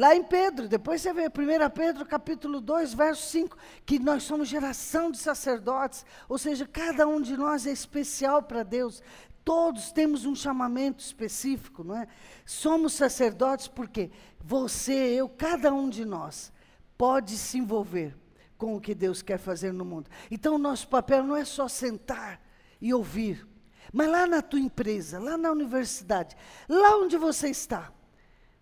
Lá 0.00 0.16
em 0.16 0.22
Pedro, 0.22 0.66
depois 0.66 1.02
você 1.02 1.12
vê 1.12 1.26
1 1.26 1.30
Pedro 1.74 2.06
capítulo 2.06 2.58
2, 2.58 2.94
verso 2.94 3.28
5, 3.32 3.54
que 3.84 3.98
nós 3.98 4.22
somos 4.22 4.48
geração 4.48 5.10
de 5.10 5.18
sacerdotes, 5.18 6.06
ou 6.26 6.38
seja, 6.38 6.66
cada 6.66 7.06
um 7.06 7.20
de 7.20 7.36
nós 7.36 7.66
é 7.66 7.70
especial 7.70 8.42
para 8.42 8.62
Deus. 8.62 9.02
Todos 9.44 9.92
temos 9.92 10.24
um 10.24 10.34
chamamento 10.34 11.04
específico, 11.04 11.84
não 11.84 11.94
é? 11.94 12.08
Somos 12.46 12.94
sacerdotes 12.94 13.68
porque 13.68 14.10
você, 14.42 14.94
eu, 14.94 15.28
cada 15.28 15.70
um 15.70 15.90
de 15.90 16.06
nós 16.06 16.50
pode 16.96 17.36
se 17.36 17.58
envolver 17.58 18.16
com 18.56 18.74
o 18.74 18.80
que 18.80 18.94
Deus 18.94 19.20
quer 19.20 19.36
fazer 19.36 19.70
no 19.70 19.84
mundo. 19.84 20.08
Então, 20.30 20.54
o 20.54 20.58
nosso 20.58 20.88
papel 20.88 21.24
não 21.24 21.36
é 21.36 21.44
só 21.44 21.68
sentar 21.68 22.40
e 22.80 22.94
ouvir, 22.94 23.46
mas 23.92 24.08
lá 24.08 24.26
na 24.26 24.40
tua 24.40 24.60
empresa, 24.60 25.18
lá 25.18 25.36
na 25.36 25.50
universidade, 25.52 26.34
lá 26.66 26.96
onde 26.96 27.18
você 27.18 27.50
está, 27.50 27.92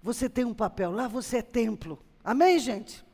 você 0.09 0.27
tem 0.27 0.43
um 0.47 0.55
papel, 0.55 0.91
lá 0.91 1.07
você 1.07 1.37
é 1.39 1.43
templo. 1.43 2.03
Amém, 2.25 2.59
gente? 2.59 3.05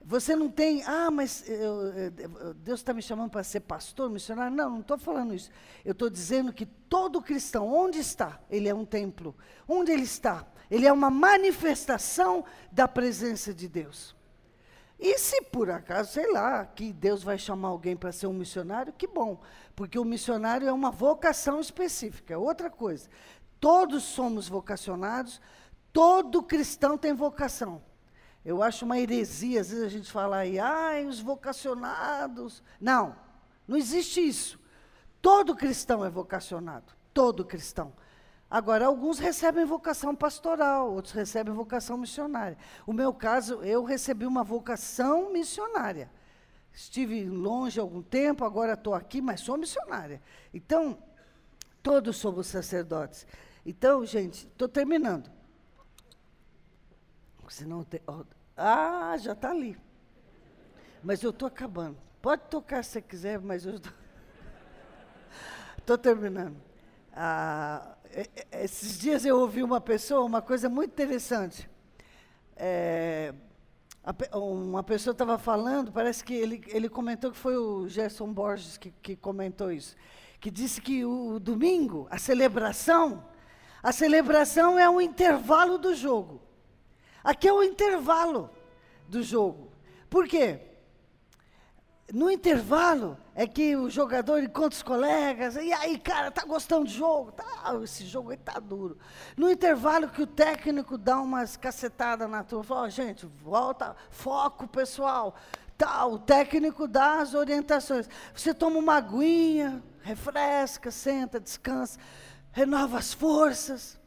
Você 0.00 0.36
não 0.36 0.48
tem, 0.48 0.80
ah, 0.84 1.10
mas 1.10 1.48
eu, 1.48 1.92
eu, 1.92 2.54
Deus 2.54 2.78
está 2.78 2.94
me 2.94 3.02
chamando 3.02 3.30
para 3.30 3.42
ser 3.42 3.60
pastor, 3.60 4.08
missionário. 4.08 4.56
Não, 4.56 4.70
não 4.70 4.80
estou 4.80 4.96
falando 4.96 5.34
isso. 5.34 5.50
Eu 5.84 5.90
estou 5.90 6.08
dizendo 6.08 6.52
que 6.52 6.64
todo 6.64 7.20
cristão, 7.20 7.66
onde 7.66 7.98
está, 7.98 8.40
ele 8.48 8.68
é 8.68 8.74
um 8.74 8.84
templo. 8.84 9.34
Onde 9.66 9.90
ele 9.90 10.04
está? 10.04 10.46
Ele 10.70 10.86
é 10.86 10.92
uma 10.92 11.10
manifestação 11.10 12.44
da 12.70 12.86
presença 12.86 13.52
de 13.52 13.66
Deus. 13.66 14.14
E 15.00 15.18
se 15.18 15.42
por 15.42 15.68
acaso, 15.68 16.12
sei 16.12 16.30
lá, 16.30 16.64
que 16.64 16.92
Deus 16.92 17.24
vai 17.24 17.38
chamar 17.38 17.68
alguém 17.68 17.96
para 17.96 18.12
ser 18.12 18.28
um 18.28 18.32
missionário, 18.32 18.92
que 18.92 19.08
bom, 19.08 19.40
porque 19.74 19.98
o 19.98 20.04
missionário 20.04 20.68
é 20.68 20.72
uma 20.72 20.92
vocação 20.92 21.60
específica, 21.60 22.34
é 22.34 22.38
outra 22.38 22.70
coisa. 22.70 23.08
Todos 23.60 24.04
somos 24.04 24.48
vocacionados, 24.48 25.40
todo 25.92 26.42
cristão 26.42 26.96
tem 26.96 27.12
vocação. 27.12 27.82
Eu 28.44 28.62
acho 28.62 28.84
uma 28.84 28.98
heresia, 28.98 29.60
às 29.60 29.70
vezes 29.70 29.84
a 29.84 29.88
gente 29.88 30.10
fala 30.10 30.38
aí, 30.38 30.58
ai, 30.58 31.04
os 31.04 31.20
vocacionados. 31.20 32.62
Não, 32.80 33.16
não 33.66 33.76
existe 33.76 34.26
isso. 34.26 34.58
Todo 35.20 35.54
cristão 35.54 36.04
é 36.04 36.08
vocacionado, 36.08 36.92
todo 37.12 37.44
cristão. 37.44 37.92
Agora, 38.50 38.86
alguns 38.86 39.18
recebem 39.18 39.64
vocação 39.66 40.14
pastoral, 40.14 40.90
outros 40.90 41.12
recebem 41.12 41.52
vocação 41.52 41.98
missionária. 41.98 42.56
O 42.86 42.92
meu 42.94 43.12
caso, 43.12 43.62
eu 43.62 43.84
recebi 43.84 44.24
uma 44.24 44.42
vocação 44.42 45.30
missionária. 45.30 46.10
Estive 46.72 47.28
longe 47.28 47.78
algum 47.78 48.00
tempo, 48.00 48.44
agora 48.44 48.72
estou 48.72 48.94
aqui, 48.94 49.20
mas 49.20 49.40
sou 49.40 49.58
missionária. 49.58 50.22
Então, 50.54 50.96
todos 51.82 52.16
somos 52.16 52.46
sacerdotes. 52.46 53.26
Então, 53.66 54.06
gente, 54.06 54.46
estou 54.46 54.68
terminando. 54.68 55.37
Senão 57.50 57.84
tem, 57.84 58.00
ah, 58.56 59.16
já 59.18 59.32
está 59.32 59.50
ali. 59.50 59.78
Mas 61.02 61.22
eu 61.22 61.30
estou 61.30 61.46
acabando. 61.46 61.96
Pode 62.20 62.42
tocar 62.50 62.82
se 62.84 63.00
quiser, 63.00 63.38
mas 63.40 63.64
eu 63.64 63.80
estou 65.78 65.96
terminando. 65.98 66.56
Ah, 67.12 67.96
esses 68.52 68.98
dias 68.98 69.24
eu 69.24 69.38
ouvi 69.38 69.62
uma 69.62 69.80
pessoa, 69.80 70.24
uma 70.24 70.42
coisa 70.42 70.68
muito 70.68 70.90
interessante. 70.90 71.68
É, 72.56 73.32
uma 74.34 74.82
pessoa 74.82 75.12
estava 75.12 75.38
falando, 75.38 75.92
parece 75.92 76.24
que 76.24 76.34
ele, 76.34 76.62
ele 76.68 76.88
comentou 76.88 77.30
que 77.30 77.36
foi 77.36 77.56
o 77.56 77.88
Gerson 77.88 78.32
Borges 78.32 78.76
que, 78.76 78.90
que 79.02 79.14
comentou 79.14 79.70
isso, 79.70 79.94
que 80.40 80.50
disse 80.50 80.80
que 80.80 81.04
o, 81.04 81.34
o 81.34 81.40
domingo, 81.40 82.08
a 82.10 82.18
celebração, 82.18 83.24
a 83.82 83.92
celebração 83.92 84.78
é 84.78 84.88
um 84.88 85.00
intervalo 85.00 85.78
do 85.78 85.94
jogo. 85.94 86.40
Aqui 87.28 87.46
é 87.46 87.52
o 87.52 87.62
intervalo 87.62 88.48
do 89.06 89.22
jogo. 89.22 89.70
Por 90.08 90.26
quê? 90.26 90.62
No 92.10 92.30
intervalo 92.30 93.18
é 93.34 93.46
que 93.46 93.76
o 93.76 93.90
jogador 93.90 94.42
encontra 94.42 94.74
os 94.74 94.82
colegas, 94.82 95.54
e 95.56 95.70
aí, 95.70 95.98
cara, 95.98 96.30
tá 96.30 96.46
gostando 96.46 96.84
do 96.84 96.90
jogo? 96.90 97.30
Tá, 97.32 97.44
esse 97.84 98.06
jogo 98.06 98.30
aí 98.30 98.38
tá 98.38 98.58
duro. 98.58 98.96
No 99.36 99.50
intervalo 99.50 100.08
que 100.08 100.22
o 100.22 100.26
técnico 100.26 100.96
dá 100.96 101.20
umas 101.20 101.54
cacetadas 101.54 102.30
na 102.30 102.42
turma, 102.42 102.64
fala, 102.64 102.86
oh, 102.86 102.88
gente, 102.88 103.26
volta, 103.26 103.94
foco, 104.08 104.66
pessoal. 104.66 105.34
Tá, 105.76 106.06
o 106.06 106.18
técnico 106.18 106.88
dá 106.88 107.20
as 107.20 107.34
orientações. 107.34 108.08
Você 108.34 108.54
toma 108.54 108.78
uma 108.78 108.94
aguinha, 108.94 109.82
refresca, 110.00 110.90
senta, 110.90 111.38
descansa, 111.38 112.00
renova 112.52 112.96
as 112.96 113.12
forças. 113.12 113.97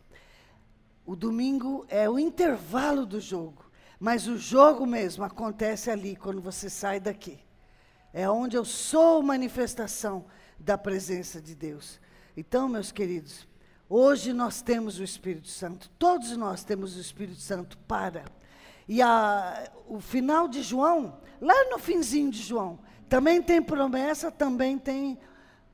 O 1.11 1.15
domingo 1.17 1.85
é 1.89 2.09
o 2.09 2.17
intervalo 2.17 3.05
do 3.05 3.19
jogo, 3.19 3.69
mas 3.99 4.27
o 4.27 4.37
jogo 4.37 4.85
mesmo 4.85 5.25
acontece 5.25 5.91
ali, 5.91 6.15
quando 6.15 6.41
você 6.41 6.69
sai 6.69 7.01
daqui. 7.01 7.37
É 8.13 8.29
onde 8.29 8.55
eu 8.55 8.63
sou 8.63 9.21
manifestação 9.21 10.23
da 10.57 10.77
presença 10.77 11.41
de 11.41 11.53
Deus. 11.53 11.99
Então, 12.37 12.69
meus 12.69 12.93
queridos, 12.93 13.45
hoje 13.89 14.31
nós 14.31 14.61
temos 14.61 14.99
o 14.99 15.03
Espírito 15.03 15.49
Santo, 15.49 15.89
todos 15.99 16.37
nós 16.37 16.63
temos 16.63 16.95
o 16.95 17.01
Espírito 17.01 17.41
Santo 17.41 17.77
para. 17.79 18.23
E 18.87 19.01
a, 19.01 19.69
o 19.89 19.99
final 19.99 20.47
de 20.47 20.63
João, 20.63 21.19
lá 21.41 21.69
no 21.69 21.77
finzinho 21.77 22.31
de 22.31 22.41
João, 22.41 22.79
também 23.09 23.41
tem 23.41 23.61
promessa, 23.61 24.31
também 24.31 24.77
tem 24.77 25.19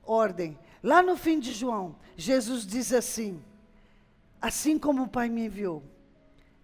ordem. 0.03 0.57
Lá 0.81 1.03
no 1.03 1.15
fim 1.15 1.39
de 1.39 1.53
João, 1.53 1.95
Jesus 2.15 2.65
diz 2.65 2.91
assim: 2.91 3.39
Assim 4.41 4.77
como 4.77 5.03
o 5.03 5.07
Pai 5.07 5.29
me 5.29 5.45
enviou, 5.45 5.83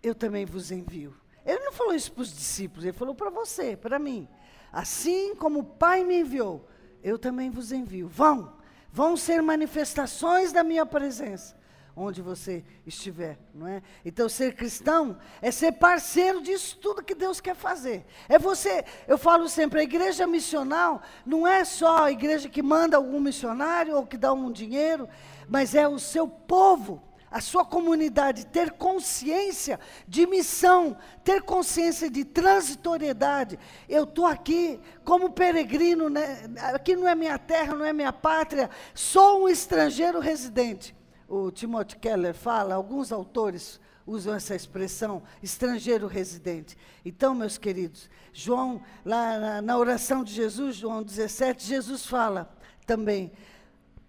eu 0.01 0.13
também 0.13 0.45
vos 0.45 0.71
envio. 0.71 1.15
Ele 1.45 1.59
não 1.59 1.74
falou 1.74 1.93
isso 1.93 2.11
para 2.11 2.21
os 2.21 2.34
discípulos, 2.34 2.86
ele 2.86 2.93
falou 2.93 3.15
para 3.15 3.30
você, 3.30 3.76
para 3.76 3.99
mim. 3.99 4.28
Assim 4.71 5.36
como 5.36 5.59
o 5.59 5.63
Pai 5.63 6.03
me 6.03 6.21
enviou, 6.21 6.67
eu 7.03 7.19
também 7.19 7.49
vos 7.49 7.71
envio. 7.71 8.07
Vão, 8.07 8.53
Vão 8.93 9.17
ser 9.17 9.41
manifestações 9.41 10.53
da 10.53 10.63
minha 10.63 10.86
presença 10.86 11.55
onde 11.95 12.21
você 12.21 12.63
estiver, 12.88 13.38
não 13.53 13.67
é? 13.67 13.82
Então 14.03 14.28
ser 14.28 14.55
cristão 14.55 15.17
é 15.41 15.51
ser 15.51 15.74
parceiro 15.74 16.41
disso 16.41 16.78
tudo 16.80 17.03
que 17.03 17.13
Deus 17.13 17.39
quer 17.39 17.55
fazer. 17.55 18.05
É 18.28 18.39
você, 18.39 18.84
eu 19.07 19.17
falo 19.17 19.47
sempre, 19.47 19.80
a 19.80 19.84
igreja 19.84 20.26
missional 20.26 21.01
não 21.26 21.47
é 21.47 21.63
só 21.63 22.05
a 22.05 22.11
igreja 22.11 22.49
que 22.49 22.63
manda 22.63 22.97
algum 22.97 23.19
missionário 23.19 23.95
ou 23.95 24.07
que 24.07 24.17
dá 24.17 24.34
um 24.34 24.51
dinheiro, 24.51 25.07
mas 25.47 25.76
é 25.76 25.88
o 25.88 25.99
seu 25.99 26.28
povo, 26.28 27.01
a 27.34 27.41
sua 27.41 27.65
comunidade 27.65 28.45
ter 28.45 28.71
consciência 28.71 29.77
de 30.07 30.25
missão, 30.25 30.95
ter 31.21 31.41
consciência 31.41 32.09
de 32.09 32.23
transitoriedade. 32.23 33.59
Eu 33.89 34.05
estou 34.05 34.25
aqui 34.25 34.79
como 35.03 35.31
peregrino, 35.31 36.09
né? 36.09 36.49
aqui 36.73 36.95
não 36.95 37.07
é 37.07 37.13
minha 37.13 37.38
terra, 37.38 37.75
não 37.75 37.84
é 37.84 37.91
minha 37.91 38.13
pátria, 38.13 38.69
sou 38.93 39.43
um 39.43 39.49
estrangeiro 39.49 40.19
residente 40.19 40.95
o 41.34 41.51
Timothy 41.51 41.97
Keller 41.97 42.34
fala, 42.34 42.75
alguns 42.75 43.11
autores 43.11 43.79
usam 44.05 44.36
essa 44.36 44.53
expressão, 44.53 45.23
estrangeiro 45.41 46.05
residente. 46.05 46.77
Então, 47.03 47.34
meus 47.34 47.57
queridos, 47.57 48.09
João, 48.31 48.81
lá 49.03 49.39
na, 49.39 49.61
na, 49.61 49.77
oração 49.77 50.23
de 50.23 50.31
Jesus, 50.31 50.75
João 50.75 51.01
17, 51.01 51.65
Jesus 51.65 52.05
fala 52.05 52.55
também: 52.86 53.31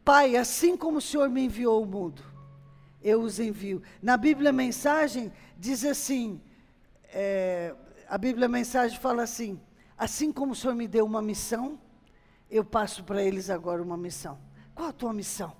Pai, 0.05 0.37
assim 0.37 0.77
como 0.77 0.99
o 0.99 1.03
Senhor 1.03 1.31
me 1.31 1.45
enviou 1.45 1.79
ao 1.79 1.87
mundo, 1.87 2.23
eu 3.05 3.21
os 3.21 3.39
envio. 3.39 3.83
Na 4.03 4.17
Bíblia 4.17 4.51
Mensagem 4.51 5.31
diz 5.59 5.85
assim: 5.85 6.41
é, 7.13 7.75
a 8.09 8.17
Bíblia 8.17 8.49
Mensagem 8.49 8.99
fala 8.99 9.23
assim: 9.23 9.61
assim 9.97 10.33
como 10.33 10.53
o 10.53 10.57
Senhor 10.57 10.75
me 10.75 10.89
deu 10.89 11.05
uma 11.05 11.21
missão, 11.21 11.79
eu 12.51 12.65
passo 12.65 13.05
para 13.05 13.23
eles 13.23 13.51
agora 13.51 13.83
uma 13.83 13.97
missão. 13.97 14.39
Qual 14.75 14.89
a 14.89 14.93
tua 14.93 15.13
missão? 15.13 15.55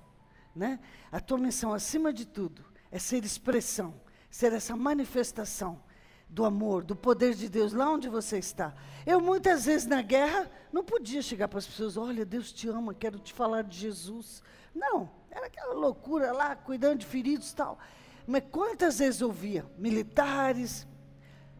Né? 0.55 0.79
A 1.11 1.19
tua 1.19 1.37
missão, 1.37 1.71
acima 1.71 2.11
de 2.11 2.25
tudo, 2.25 2.65
é 2.91 2.97
ser 2.97 3.23
expressão, 3.23 3.93
ser 4.29 4.51
essa 4.51 4.75
manifestação 4.75 5.79
do 6.27 6.43
amor, 6.43 6.83
do 6.83 6.95
poder 6.95 7.35
de 7.35 7.47
Deus 7.47 7.73
lá 7.73 7.89
onde 7.89 8.09
você 8.09 8.39
está. 8.39 8.73
Eu 9.05 9.21
muitas 9.21 9.65
vezes 9.65 9.85
na 9.87 10.01
guerra 10.01 10.49
não 10.71 10.83
podia 10.83 11.21
chegar 11.21 11.47
para 11.47 11.59
as 11.59 11.67
pessoas, 11.67 11.95
olha, 11.95 12.25
Deus 12.25 12.51
te 12.51 12.67
ama, 12.67 12.93
quero 12.93 13.19
te 13.19 13.33
falar 13.33 13.63
de 13.63 13.77
Jesus. 13.77 14.41
Não, 14.73 15.09
era 15.35 15.47
aquela 15.47 15.73
loucura 15.73 16.31
lá, 16.31 16.55
cuidando 16.55 16.99
de 16.99 17.05
feridos 17.05 17.51
e 17.51 17.55
tal. 17.55 17.77
Mas 18.25 18.43
quantas 18.49 18.99
vezes 18.99 19.21
ouvia 19.21 19.65
militares 19.77 20.87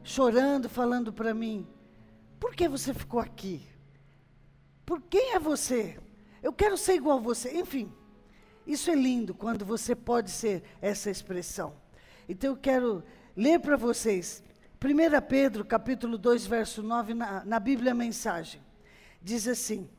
chorando, 0.01 0.69
falando 0.69 1.11
para 1.11 1.34
mim, 1.34 1.67
por 2.39 2.55
que 2.55 2.69
você 2.69 2.93
ficou 2.93 3.19
aqui? 3.19 3.67
Por 4.86 5.01
quem 5.01 5.34
é 5.34 5.39
você? 5.39 5.99
Eu 6.41 6.53
quero 6.53 6.78
ser 6.78 6.95
igual 6.95 7.17
a 7.17 7.21
você. 7.21 7.51
Enfim, 7.59 7.91
isso 8.65 8.89
é 8.89 8.95
lindo 8.95 9.36
quando 9.36 9.65
você 9.65 9.93
pode 9.93 10.32
ser 10.32 10.63
essa 10.82 11.11
expressão. 11.11 11.76
Então 12.30 12.51
eu 12.51 12.57
quero 12.57 13.03
ler 13.36 13.59
para 13.59 13.76
vocês 13.76 14.41
1 14.82 15.28
Pedro, 15.28 15.65
capítulo 15.65 16.17
2, 16.17 16.45
verso 16.47 16.82
9, 16.82 17.13
na, 17.13 17.43
na 17.43 17.59
Bíblia 17.59 17.93
Mensagem. 17.93 18.61
Diz 19.21 19.47
assim, 19.47 19.89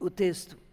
o 0.00 0.10
texto. 0.10 0.63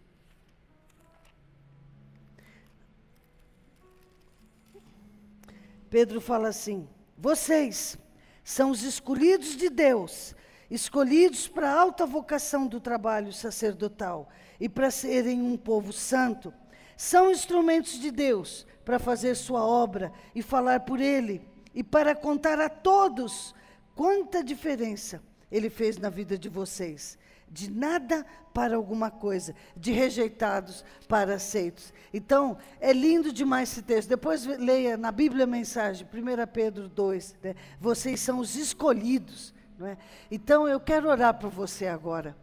Pedro 5.92 6.22
fala 6.22 6.48
assim: 6.48 6.88
Vocês 7.18 7.98
são 8.42 8.70
os 8.70 8.82
escolhidos 8.82 9.54
de 9.54 9.68
Deus, 9.68 10.34
escolhidos 10.70 11.46
para 11.46 11.70
a 11.70 11.78
alta 11.78 12.06
vocação 12.06 12.66
do 12.66 12.80
trabalho 12.80 13.30
sacerdotal 13.30 14.30
e 14.58 14.70
para 14.70 14.90
serem 14.90 15.42
um 15.42 15.54
povo 15.54 15.92
santo. 15.92 16.50
São 16.96 17.30
instrumentos 17.30 18.00
de 18.00 18.10
Deus 18.10 18.66
para 18.86 18.98
fazer 18.98 19.34
sua 19.34 19.66
obra 19.66 20.10
e 20.34 20.40
falar 20.40 20.80
por 20.80 20.98
Ele 20.98 21.46
e 21.74 21.84
para 21.84 22.14
contar 22.14 22.58
a 22.58 22.70
todos 22.70 23.54
quanta 23.94 24.42
diferença 24.42 25.22
Ele 25.50 25.68
fez 25.68 25.98
na 25.98 26.08
vida 26.08 26.38
de 26.38 26.48
vocês. 26.48 27.18
De 27.52 27.70
nada 27.70 28.24
para 28.54 28.76
alguma 28.76 29.10
coisa, 29.10 29.54
de 29.76 29.92
rejeitados 29.92 30.82
para 31.06 31.34
aceitos. 31.34 31.92
Então, 32.12 32.56
é 32.80 32.92
lindo 32.92 33.30
demais 33.30 33.70
esse 33.70 33.82
texto. 33.82 34.08
Depois 34.08 34.46
leia 34.46 34.96
na 34.96 35.12
Bíblia 35.12 35.44
a 35.44 35.46
mensagem, 35.46 36.06
1 36.06 36.46
Pedro 36.50 36.88
2. 36.88 37.36
Né? 37.42 37.54
Vocês 37.78 38.20
são 38.20 38.38
os 38.38 38.56
escolhidos. 38.56 39.52
Não 39.78 39.86
é? 39.86 39.98
Então, 40.30 40.66
eu 40.66 40.80
quero 40.80 41.08
orar 41.08 41.38
por 41.38 41.50
você 41.50 41.86
agora. 41.86 42.34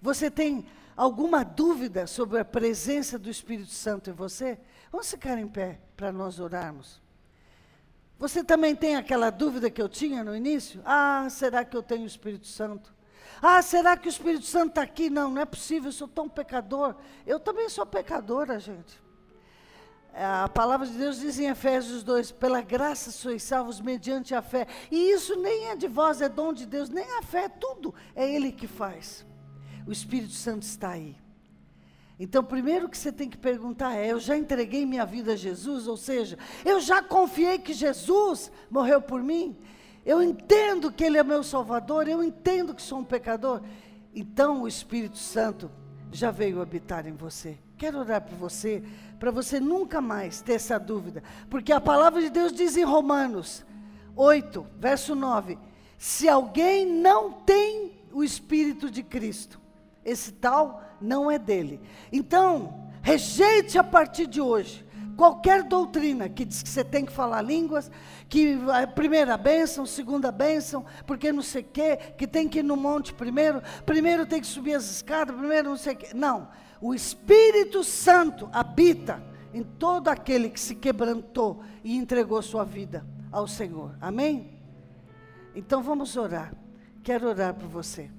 Você 0.00 0.30
tem 0.30 0.64
alguma 0.96 1.44
dúvida 1.44 2.06
sobre 2.06 2.40
a 2.40 2.44
presença 2.44 3.18
do 3.18 3.28
Espírito 3.28 3.70
Santo 3.70 4.08
em 4.08 4.14
você? 4.14 4.58
Vamos 4.90 5.10
ficar 5.10 5.38
em 5.38 5.46
pé 5.46 5.80
para 5.94 6.10
nós 6.10 6.40
orarmos. 6.40 7.02
Você 8.18 8.42
também 8.42 8.74
tem 8.74 8.96
aquela 8.96 9.28
dúvida 9.28 9.70
que 9.70 9.82
eu 9.82 9.88
tinha 9.88 10.24
no 10.24 10.34
início? 10.34 10.80
Ah, 10.86 11.26
será 11.28 11.62
que 11.62 11.76
eu 11.76 11.82
tenho 11.82 12.04
o 12.04 12.06
Espírito 12.06 12.46
Santo? 12.46 12.95
Ah, 13.40 13.60
será 13.62 13.96
que 13.96 14.08
o 14.08 14.10
Espírito 14.10 14.46
Santo 14.46 14.70
está 14.70 14.82
aqui? 14.82 15.10
Não, 15.10 15.30
não 15.30 15.42
é 15.42 15.44
possível, 15.44 15.88
eu 15.88 15.92
sou 15.92 16.08
tão 16.08 16.28
pecador. 16.28 16.94
Eu 17.26 17.38
também 17.40 17.68
sou 17.68 17.84
pecadora, 17.86 18.58
gente. 18.58 19.04
A 20.14 20.48
palavra 20.48 20.86
de 20.86 20.94
Deus 20.94 21.18
diz 21.18 21.38
em 21.38 21.48
Efésios 21.48 22.02
2: 22.02 22.32
pela 22.32 22.62
graça 22.62 23.10
sois 23.10 23.42
salvos 23.42 23.80
mediante 23.80 24.34
a 24.34 24.40
fé. 24.40 24.66
E 24.90 25.10
isso 25.10 25.36
nem 25.36 25.70
é 25.70 25.76
de 25.76 25.88
vós, 25.88 26.20
é 26.20 26.28
dom 26.28 26.52
de 26.52 26.64
Deus, 26.64 26.88
nem 26.88 27.18
a 27.18 27.22
fé, 27.22 27.48
tudo 27.48 27.94
é 28.14 28.28
Ele 28.28 28.50
que 28.50 28.66
faz 28.66 29.26
o 29.86 29.92
Espírito 29.92 30.32
Santo 30.32 30.62
está 30.62 30.90
aí. 30.90 31.16
Então, 32.18 32.42
primeiro 32.42 32.88
que 32.88 32.98
você 32.98 33.12
tem 33.12 33.28
que 33.28 33.36
perguntar 33.36 33.94
é: 33.94 34.10
eu 34.10 34.18
já 34.18 34.36
entreguei 34.36 34.84
minha 34.84 35.06
vida 35.06 35.34
a 35.34 35.36
Jesus? 35.36 35.86
Ou 35.86 35.96
seja, 35.96 36.38
eu 36.64 36.80
já 36.80 37.02
confiei 37.02 37.58
que 37.58 37.72
Jesus 37.72 38.50
morreu 38.70 39.00
por 39.00 39.22
mim? 39.22 39.56
Eu 40.06 40.22
entendo 40.22 40.92
que 40.92 41.02
Ele 41.02 41.18
é 41.18 41.24
meu 41.24 41.42
Salvador, 41.42 42.06
eu 42.06 42.22
entendo 42.22 42.72
que 42.72 42.80
sou 42.80 43.00
um 43.00 43.04
pecador. 43.04 43.60
Então, 44.14 44.62
o 44.62 44.68
Espírito 44.68 45.18
Santo 45.18 45.68
já 46.12 46.30
veio 46.30 46.62
habitar 46.62 47.08
em 47.08 47.12
você. 47.12 47.58
Quero 47.76 47.98
orar 47.98 48.22
por 48.22 48.38
você, 48.38 48.84
para 49.18 49.32
você 49.32 49.58
nunca 49.58 50.00
mais 50.00 50.40
ter 50.40 50.52
essa 50.52 50.78
dúvida, 50.78 51.24
porque 51.50 51.72
a 51.72 51.80
palavra 51.80 52.22
de 52.22 52.30
Deus 52.30 52.52
diz 52.52 52.76
em 52.76 52.84
Romanos 52.84 53.66
8, 54.14 54.64
verso 54.78 55.16
9: 55.16 55.58
se 55.98 56.28
alguém 56.28 56.86
não 56.86 57.32
tem 57.32 57.98
o 58.12 58.22
Espírito 58.22 58.88
de 58.88 59.02
Cristo, 59.02 59.60
esse 60.04 60.30
tal 60.30 60.84
não 61.00 61.28
é 61.28 61.36
dele. 61.36 61.80
Então, 62.12 62.86
rejeite 63.02 63.76
a 63.76 63.82
partir 63.82 64.28
de 64.28 64.40
hoje 64.40 64.85
qualquer 65.16 65.64
doutrina 65.64 66.28
que 66.28 66.44
diz 66.44 66.62
que 66.62 66.68
você 66.68 66.84
tem 66.84 67.04
que 67.04 67.12
falar 67.12 67.42
línguas, 67.42 67.90
que 68.28 68.58
a 68.72 68.86
primeira 68.86 69.36
bênção, 69.36 69.86
segunda 69.86 70.30
bênção, 70.30 70.84
porque 71.06 71.32
não 71.32 71.42
sei 71.42 71.62
o 71.62 71.64
quê, 71.64 71.96
que 72.18 72.26
tem 72.26 72.48
que 72.48 72.58
ir 72.58 72.62
no 72.62 72.76
monte 72.76 73.14
primeiro, 73.14 73.62
primeiro 73.84 74.26
tem 74.26 74.40
que 74.40 74.46
subir 74.46 74.74
as 74.74 74.90
escadas, 74.90 75.34
primeiro 75.34 75.70
não 75.70 75.76
sei 75.76 75.94
o 75.94 75.96
quê. 75.96 76.08
Não, 76.14 76.48
o 76.80 76.94
Espírito 76.94 77.82
Santo 77.82 78.48
habita 78.52 79.22
em 79.54 79.62
todo 79.62 80.08
aquele 80.08 80.50
que 80.50 80.60
se 80.60 80.74
quebrantou 80.74 81.62
e 81.82 81.96
entregou 81.96 82.42
sua 82.42 82.64
vida 82.64 83.06
ao 83.32 83.48
Senhor. 83.48 83.96
Amém? 84.00 84.60
Então 85.54 85.82
vamos 85.82 86.16
orar. 86.16 86.52
Quero 87.02 87.28
orar 87.28 87.54
por 87.54 87.68
você. 87.68 88.10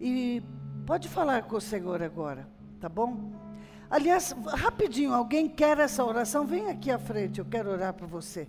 E 0.00 0.42
pode 0.86 1.08
falar 1.08 1.42
com 1.42 1.56
o 1.56 1.60
Senhor 1.60 2.02
agora, 2.02 2.48
tá 2.78 2.88
bom? 2.88 3.41
Aliás, 3.92 4.34
rapidinho, 4.46 5.12
alguém 5.12 5.46
quer 5.46 5.78
essa 5.78 6.02
oração? 6.02 6.46
Vem 6.46 6.70
aqui 6.70 6.90
à 6.90 6.98
frente, 6.98 7.40
eu 7.40 7.44
quero 7.44 7.68
orar 7.68 7.92
por 7.92 8.08
você. 8.08 8.48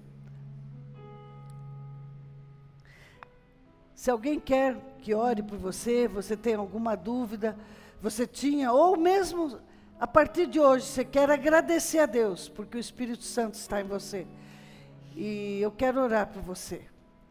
Se 3.94 4.10
alguém 4.10 4.40
quer 4.40 4.78
que 5.00 5.14
ore 5.14 5.44
por 5.44 5.58
você, 5.58 6.08
você 6.08 6.38
tem 6.38 6.54
alguma 6.54 6.96
dúvida, 6.96 7.58
você 8.02 8.26
tinha, 8.26 8.72
ou 8.72 8.96
mesmo 8.96 9.60
a 10.00 10.08
partir 10.08 10.48
de 10.48 10.62
hoje, 10.62 10.86
você 10.86 11.04
quer 11.04 11.30
agradecer 11.30 12.00
a 12.00 12.06
Deus, 12.06 12.48
porque 12.48 12.78
o 12.78 12.80
Espírito 12.80 13.26
Santo 13.26 13.56
está 13.56 13.82
em 13.82 13.86
você. 13.86 14.26
E 15.14 15.60
eu 15.62 15.72
quero 15.72 16.00
orar 16.00 16.28
por 16.28 16.42
você. 16.42 16.86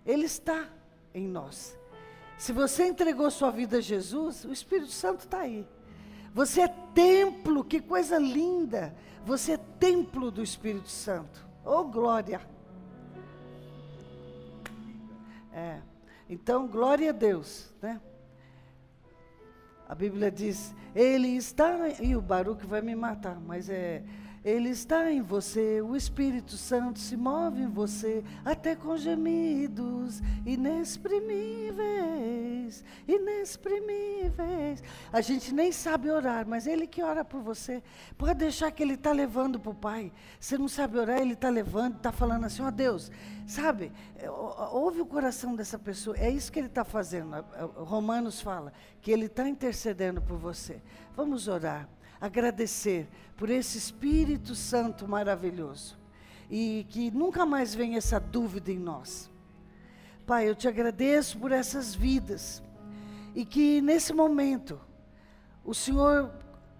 Ele 0.04 0.26
está 0.26 0.68
em 1.14 1.26
nós. 1.26 1.74
Se 2.36 2.52
você 2.52 2.86
entregou 2.86 3.30
sua 3.30 3.50
vida 3.50 3.78
a 3.78 3.80
Jesus, 3.80 4.44
o 4.44 4.52
Espírito 4.52 4.92
Santo 4.92 5.20
está 5.20 5.38
aí. 5.38 5.66
Você 6.34 6.62
é 6.62 6.68
templo, 6.68 7.62
que 7.62 7.80
coisa 7.80 8.18
linda. 8.18 8.94
Você 9.24 9.52
é 9.52 9.56
templo 9.56 10.30
do 10.30 10.42
Espírito 10.42 10.88
Santo. 10.88 11.46
Oh, 11.64 11.84
glória. 11.84 12.40
É. 15.52 15.80
Então, 16.28 16.66
glória 16.66 17.10
a 17.10 17.12
Deus, 17.12 17.72
né? 17.80 18.00
A 19.86 19.94
Bíblia 19.94 20.30
diz, 20.30 20.74
ele 20.94 21.28
está, 21.36 21.90
e 22.00 22.16
o 22.16 22.22
Baruque 22.22 22.66
vai 22.66 22.80
me 22.80 22.96
matar, 22.96 23.38
mas 23.38 23.68
é, 23.68 24.02
Ele 24.44 24.70
está 24.70 25.12
em 25.12 25.22
você, 25.22 25.80
o 25.80 25.94
Espírito 25.94 26.56
Santo 26.56 26.98
se 26.98 27.16
move 27.16 27.62
em 27.62 27.68
você, 27.68 28.24
até 28.44 28.74
com 28.74 28.96
gemidos 28.96 30.20
inexprimíveis, 30.44 32.84
inexprimíveis. 33.06 34.82
A 35.12 35.20
gente 35.20 35.54
nem 35.54 35.70
sabe 35.70 36.10
orar, 36.10 36.44
mas 36.44 36.66
Ele 36.66 36.88
que 36.88 37.00
ora 37.00 37.24
por 37.24 37.40
você. 37.40 37.80
Pode 38.18 38.40
deixar 38.40 38.72
que 38.72 38.82
Ele 38.82 38.94
está 38.94 39.12
levando 39.12 39.60
para 39.60 39.70
o 39.70 39.74
Pai. 39.74 40.10
Você 40.40 40.58
não 40.58 40.66
sabe 40.66 40.98
orar, 40.98 41.20
Ele 41.20 41.34
está 41.34 41.48
levando, 41.48 41.98
está 41.98 42.10
falando 42.10 42.44
assim, 42.44 42.62
ó 42.62 42.66
oh, 42.66 42.72
Deus, 42.72 43.12
sabe, 43.46 43.92
é, 44.16 44.28
ouve 44.28 45.00
o 45.00 45.06
coração 45.06 45.54
dessa 45.54 45.78
pessoa. 45.78 46.18
É 46.18 46.28
isso 46.28 46.50
que 46.50 46.58
Ele 46.58 46.66
está 46.66 46.84
fazendo. 46.84 47.44
Romanos 47.76 48.40
fala 48.40 48.72
que 49.00 49.12
Ele 49.12 49.26
está 49.26 49.48
intercedendo 49.48 50.20
por 50.20 50.36
você. 50.36 50.82
Vamos 51.14 51.46
orar 51.46 51.88
agradecer 52.22 53.08
por 53.36 53.50
esse 53.50 53.76
Espírito 53.76 54.54
Santo 54.54 55.08
maravilhoso 55.08 55.98
e 56.48 56.86
que 56.88 57.10
nunca 57.10 57.44
mais 57.44 57.74
venha 57.74 57.98
essa 57.98 58.20
dúvida 58.20 58.70
em 58.70 58.78
nós. 58.78 59.28
Pai, 60.24 60.48
eu 60.48 60.54
te 60.54 60.68
agradeço 60.68 61.36
por 61.36 61.50
essas 61.50 61.96
vidas 61.96 62.62
e 63.34 63.44
que 63.44 63.80
nesse 63.80 64.12
momento 64.12 64.80
o 65.64 65.74
Senhor 65.74 66.30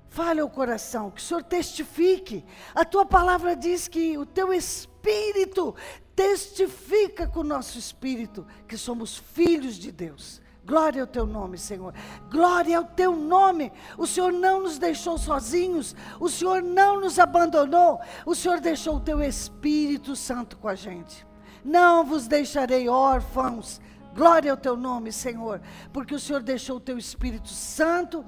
fale 0.09 0.41
ao 0.41 0.49
coração, 0.49 1.11
que 1.11 1.21
o 1.21 1.25
Senhor 1.25 1.43
testifique. 1.43 2.45
A 2.73 2.85
tua 2.85 3.05
palavra 3.05 3.57
diz 3.57 3.89
que 3.89 4.17
o 4.17 4.25
teu 4.25 4.53
espírito 4.53 5.75
testifica 6.15 7.27
com 7.27 7.41
o 7.41 7.45
nosso 7.45 7.79
espírito 7.79 8.47
que 8.69 8.77
somos 8.77 9.17
filhos 9.17 9.75
de 9.75 9.91
Deus. 9.91 10.42
Glória 10.65 11.03
ao 11.03 11.07
teu 11.07 11.27
nome, 11.27 11.59
Senhor. 11.59 11.93
Glória 12.31 12.79
ao 12.79 12.85
teu 12.85 13.17
nome. 13.17 13.73
O 13.99 14.07
Senhor 14.07 14.33
não 14.33 14.63
nos 14.63 14.79
deixou 14.79 15.19
sozinhos. 15.19 15.95
O 16.21 16.29
Senhor 16.29 16.63
não 16.63 17.01
nos 17.01 17.19
abandonou. 17.19 18.01
O 18.25 18.35
Senhor 18.35 18.61
deixou 18.61 18.97
o 18.97 19.01
teu 19.01 19.21
Espírito 19.21 20.15
Santo 20.15 20.57
com 20.57 20.69
a 20.69 20.75
gente. 20.77 21.27
Não 21.65 22.05
vos 22.05 22.29
deixarei 22.29 22.89
órfãos. 22.89 23.81
Glória 24.15 24.51
ao 24.51 24.57
teu 24.57 24.77
nome, 24.77 25.11
Senhor, 25.11 25.61
porque 25.91 26.15
o 26.15 26.21
Senhor 26.21 26.43
deixou 26.43 26.77
o 26.77 26.81
teu 26.81 26.99
Espírito 26.99 27.49
Santo 27.49 28.25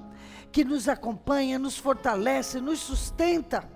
que 0.50 0.64
nos 0.64 0.88
acompanha, 0.88 1.58
nos 1.58 1.76
fortalece, 1.76 2.58
nos 2.58 2.78
sustenta 2.78 3.68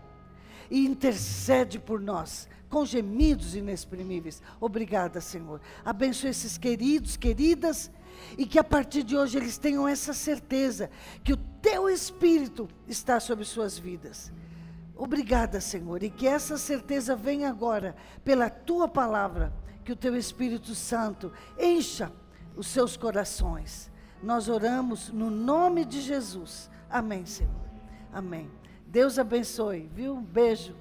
e 0.71 0.87
intercede 0.87 1.79
por 1.79 2.01
nós 2.01 2.49
com 2.69 2.85
gemidos 2.85 3.55
inexprimíveis. 3.55 4.43
Obrigada, 4.61 5.21
Senhor. 5.21 5.61
Abençoe 5.85 6.31
esses 6.31 6.57
queridos, 6.57 7.17
queridas 7.17 7.91
e 8.37 8.47
que 8.47 8.59
a 8.59 8.65
partir 8.65 9.03
de 9.03 9.17
hoje 9.17 9.37
eles 9.37 9.59
tenham 9.59 9.87
essa 9.87 10.13
certeza 10.13 10.91
que 11.23 11.33
o 11.33 11.37
teu 11.37 11.89
Espírito 11.89 12.69
está 12.87 13.19
sobre 13.21 13.45
suas 13.45 13.79
vidas. 13.79 14.33
Obrigada, 14.95 15.61
Senhor, 15.61 16.03
e 16.03 16.11
que 16.11 16.27
essa 16.27 16.59
certeza 16.59 17.15
venha 17.15 17.49
agora 17.49 17.95
pela 18.25 18.51
tua 18.51 18.89
palavra, 18.89 19.53
que 19.85 19.93
o 19.93 19.97
teu 19.97 20.17
Espírito 20.17 20.75
Santo 20.75 21.33
encha 21.59 22.13
os 22.57 22.67
seus 22.67 22.97
corações. 22.97 23.91
Nós 24.23 24.49
oramos 24.49 25.11
no 25.11 25.31
nome 25.31 25.85
de 25.85 26.01
Jesus. 26.01 26.69
Amém, 26.91 27.25
Senhor. 27.25 27.55
Amém. 28.13 28.51
Deus 28.87 29.19
abençoe, 29.19 29.89
viu? 29.95 30.15
Um 30.15 30.23
beijo. 30.23 30.75